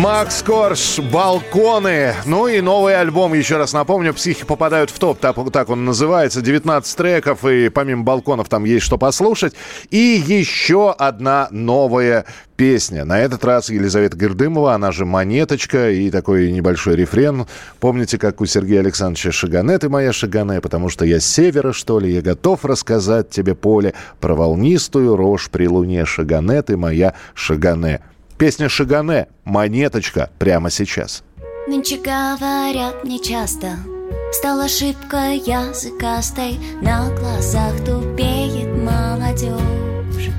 [0.00, 2.14] Макс Корж, «Балконы».
[2.24, 5.36] Ну и новый альбом, еще раз напомню, «Психи попадают в топ», так,
[5.68, 9.52] он называется, 19 треков, и помимо «Балконов» там есть что послушать.
[9.90, 12.24] И еще одна новая
[12.56, 13.04] песня.
[13.04, 17.46] На этот раз Елизавета Гердымова, она же «Монеточка», и такой небольшой рефрен.
[17.78, 22.00] Помните, как у Сергея Александровича «Шагане, ты моя Шагане», потому что я с севера, что
[22.00, 28.00] ли, я готов рассказать тебе, поле, про волнистую рожь при луне «Шагане, ты моя Шагане».
[28.40, 31.22] Песня «Шагане», «Монеточка» прямо сейчас.
[31.68, 33.76] Нынче говорят мне часто
[34.32, 40.32] Стал ошибкой языкастой На глазах тупеет молодежь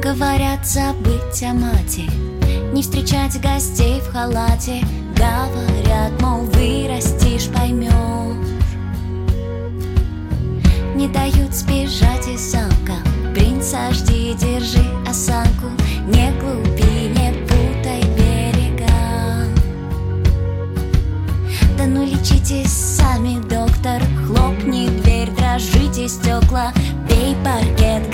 [0.00, 2.08] Говорят забыть о мате
[2.72, 4.80] Не встречать гостей в халате
[5.16, 7.90] Говорят, мол, вырастешь, поймешь
[10.94, 15.66] Не дают сбежать из замка Принца жди, держи осанку.
[16.06, 19.48] Не глупи, не путай берега.
[21.76, 24.02] Да ну лечитесь сами, доктор.
[24.24, 26.72] Хлопни дверь, дрожите стекла.
[27.08, 28.08] Бей паркет,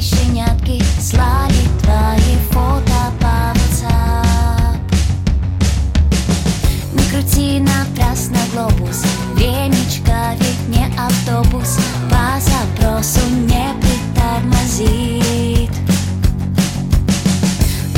[0.00, 4.78] щенятки слали твои фото по WhatsApp.
[6.94, 9.04] Не крути напрасно глобус,
[9.34, 11.78] времечко ведь не автобус,
[12.10, 15.70] по запросу не притормозит.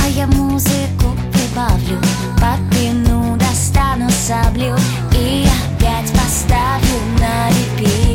[0.04, 2.00] А я музыку прибавлю,
[2.40, 4.76] подпину, достану саблю
[5.12, 8.12] и опять поставлю на репит.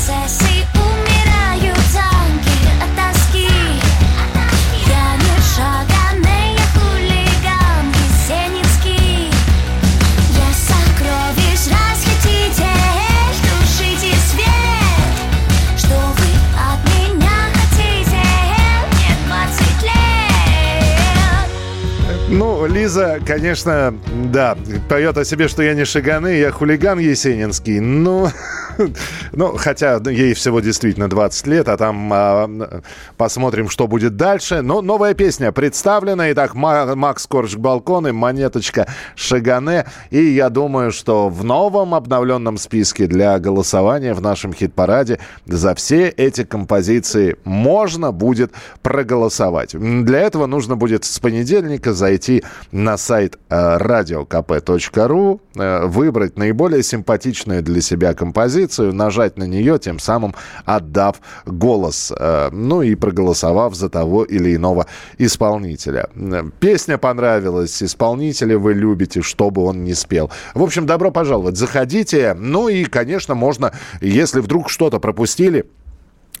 [0.00, 0.69] Prinzessin
[22.90, 23.94] Лиза, конечно,
[24.32, 24.58] да,
[24.88, 27.78] поет о себе, что я не шаганы, я хулиган есенинский.
[27.78, 28.28] Ну,
[29.32, 32.82] ну, хотя ей всего действительно 20 лет, а там а,
[33.16, 34.62] посмотрим, что будет дальше.
[34.62, 36.30] Но новая песня представлена.
[36.32, 39.86] Итак, Макс Корж балконы, монеточка Шагане.
[40.10, 46.08] И я думаю, что в новом обновленном списке для голосования в нашем хит-параде за все
[46.08, 48.52] эти композиции можно будет
[48.82, 49.74] проголосовать.
[49.74, 52.42] Для этого нужно будет с понедельника зайти
[52.72, 59.98] на сайт radiokp.ru, э, э, выбрать наиболее симпатичную для себя композицию, нажать на нее, тем
[59.98, 60.34] самым
[60.64, 61.16] отдав
[61.46, 64.86] голос, э, ну и проголосовав за того или иного
[65.18, 66.08] исполнителя.
[66.60, 70.30] Песня понравилась, исполнителя вы любите, что бы он ни спел.
[70.54, 72.34] В общем, добро пожаловать, заходите.
[72.38, 75.66] Ну и, конечно, можно, если вдруг что-то пропустили,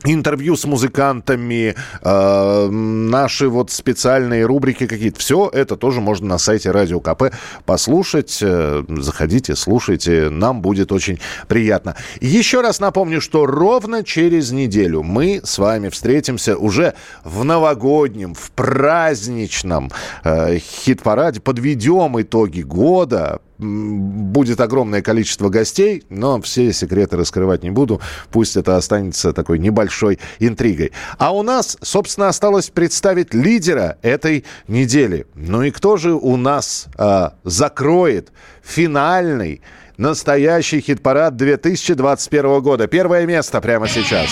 [0.04, 5.18] интервью с музыкантами, э, наши вот специальные рубрики какие-то.
[5.18, 7.34] Все это тоже можно на сайте Радио КП
[7.66, 8.38] послушать.
[8.42, 11.96] Э, заходите, слушайте, нам будет очень приятно.
[12.20, 16.94] Еще раз напомню, что ровно через неделю мы с вами встретимся уже
[17.24, 19.90] в новогоднем, в праздничном
[20.24, 21.40] э, хит-параде.
[21.40, 28.00] Подведем итоги года, будет огромное количество гостей, но все секреты раскрывать не буду.
[28.30, 30.92] Пусть это останется такой небольшой интригой.
[31.18, 35.26] А у нас, собственно, осталось представить лидера этой недели.
[35.34, 38.32] Ну и кто же у нас э, закроет
[38.62, 39.60] финальный
[39.96, 42.86] настоящий хит-парад 2021 года?
[42.86, 44.28] Первое место прямо сейчас.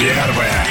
[0.00, 0.69] Первое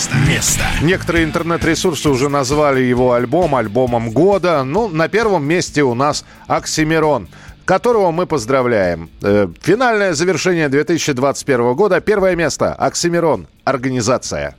[0.00, 0.16] место.
[0.28, 0.64] место.
[0.82, 4.64] Некоторые интернет-ресурсы уже назвали его альбом альбомом года.
[4.64, 7.28] Ну, на первом месте у нас Оксимирон
[7.66, 9.08] которого мы поздравляем.
[9.22, 12.00] Э, финальное завершение 2021 года.
[12.00, 12.74] Первое место.
[12.74, 13.46] Оксимирон.
[13.62, 14.56] Организация.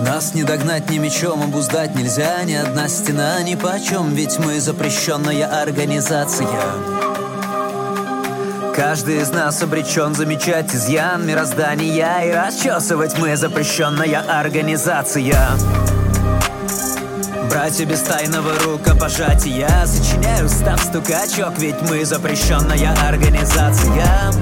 [0.00, 5.62] Нас не догнать ни мечом, обуздать нельзя Ни одна стена ни почем Ведь мы запрещенная
[5.62, 6.48] организация
[8.74, 15.34] Каждый из нас обречен замечать изъян мироздания И расчесывать мы запрещенная организация.
[17.50, 24.32] Братья без тайного рукопожатия Сочиняю став стукачок Ведь мы запрещенная организация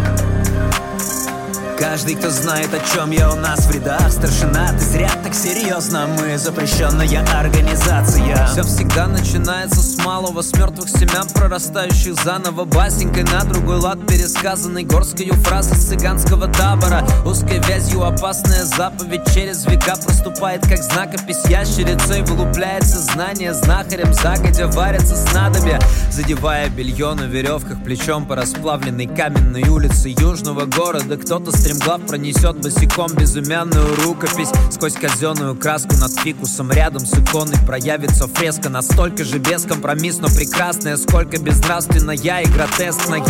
[1.81, 6.07] Каждый, кто знает, о чем я у нас в рядах Старшина, ты зря так серьезно
[6.09, 8.47] Мы запрещенная организация.
[8.49, 12.67] Все всегда начинается с малого С мертвых семян, прорастающих заново.
[12.67, 17.03] Басенькой на другой лад пересказанной Горскою фразы с цыганского табора.
[17.25, 22.21] Узкой вязью опасная заповедь Через века проступает, как знакопись Ящерицей.
[22.25, 25.81] Вылупляется знание Знахарем загодя варятся снадобья.
[26.11, 32.57] Задевая белье на веревках Плечом по расплавленной каменной улице Южного города Кто-то стремится Стремглав пронесет
[32.57, 34.49] босиком безымянную рукопись.
[34.73, 38.69] Сквозь казенную краску над фикусом Рядом с иконой проявится фреска.
[38.69, 40.97] Настолько же бескомпромиссно прекрасная.
[40.97, 43.21] Сколько безнравственная и гротескная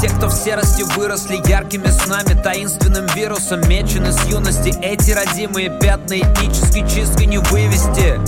[0.00, 4.74] Те, кто в серости выросли яркими снами Таинственным вирусом мечены с юности.
[4.82, 8.18] Эти родимые пятна этнической чисткой не вывести.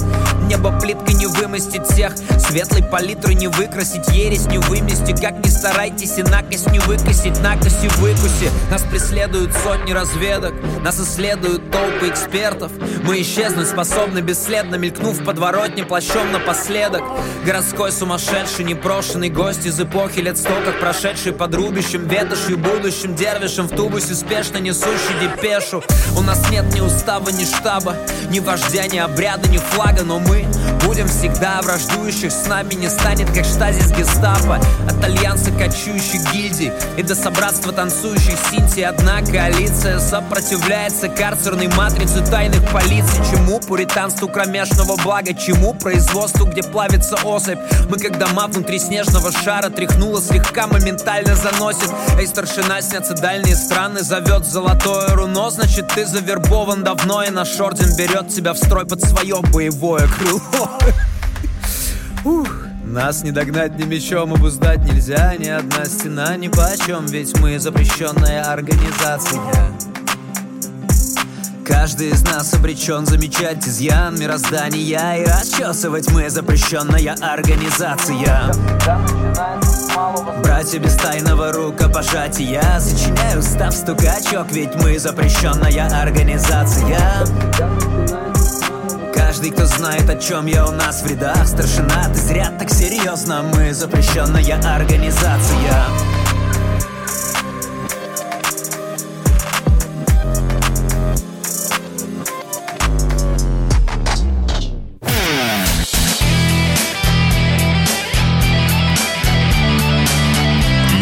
[0.47, 2.13] Небо плиткой не вымостить всех.
[2.39, 4.07] Светлой палитрой не выкрасить.
[4.11, 5.21] Ересь не вымести.
[5.21, 7.41] Как ни старайтесь и накость не выкосить.
[7.41, 8.49] Накость и выкуси.
[8.71, 12.71] Нас преследует преследуют сотни разведок Нас исследуют толпы экспертов.
[13.05, 17.03] Мы исчезнуть способны бесследно Мелькнув в подворотне плащом напоследок.
[17.45, 23.67] Городской сумасшедший, непрошенный гость из эпохи лет сто Как прошедший под рубящим ветошью Будущим дервишем
[23.67, 25.83] в тубусе спешно несущий депешу.
[26.17, 27.97] У нас нет ни устава, ни штаба
[28.31, 30.47] Ни вождя, ни обряда, ни флага Но мы
[30.85, 37.03] будем всегда враждующих С нами не станет, как штазис гестапо От альянса кочующих гильдий И
[37.03, 45.35] до собратства танцующих синти Однако коалиция сопротивляется карцерной матрице тайных полиций Чему пуританству кромешного блага,
[45.35, 47.59] чему производству, где плавится особь.
[47.89, 51.91] Мы как дома внутри снежного шара тряхнуло слегка, моментально заносит.
[52.19, 55.51] Эй, старшина, снятся дальние страны, зовет золотое руно.
[55.51, 60.79] Значит, ты завербован давно, и наш орден берет тебя в строй под свое боевое крыло.
[62.25, 62.62] Ух.
[62.93, 65.35] Нас не догнать ни мечом, обуздать нельзя.
[65.39, 69.41] Ни одна стена ни почем Ведь мы запрещенная организация.
[71.67, 78.53] Каждый из нас обречен замечать изъян мироздания И расчесывать мы запрещенная организация.
[80.43, 86.99] Братья без тайного рукопожатия Сочиняю став стукачок, ведь мы запрещенная организация
[89.33, 93.43] каждый, кто знает, о чем я у нас в рядах Старшина, ты зря так серьезно,
[93.43, 94.43] мы запрещенная
[94.77, 95.57] организация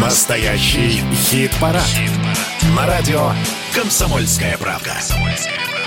[0.01, 1.82] Настоящий хит-парад.
[1.82, 2.77] хит-парад.
[2.77, 3.32] На радио
[3.74, 4.93] «Комсомольская правка».
[4.93, 5.80] «Комсомольская правка».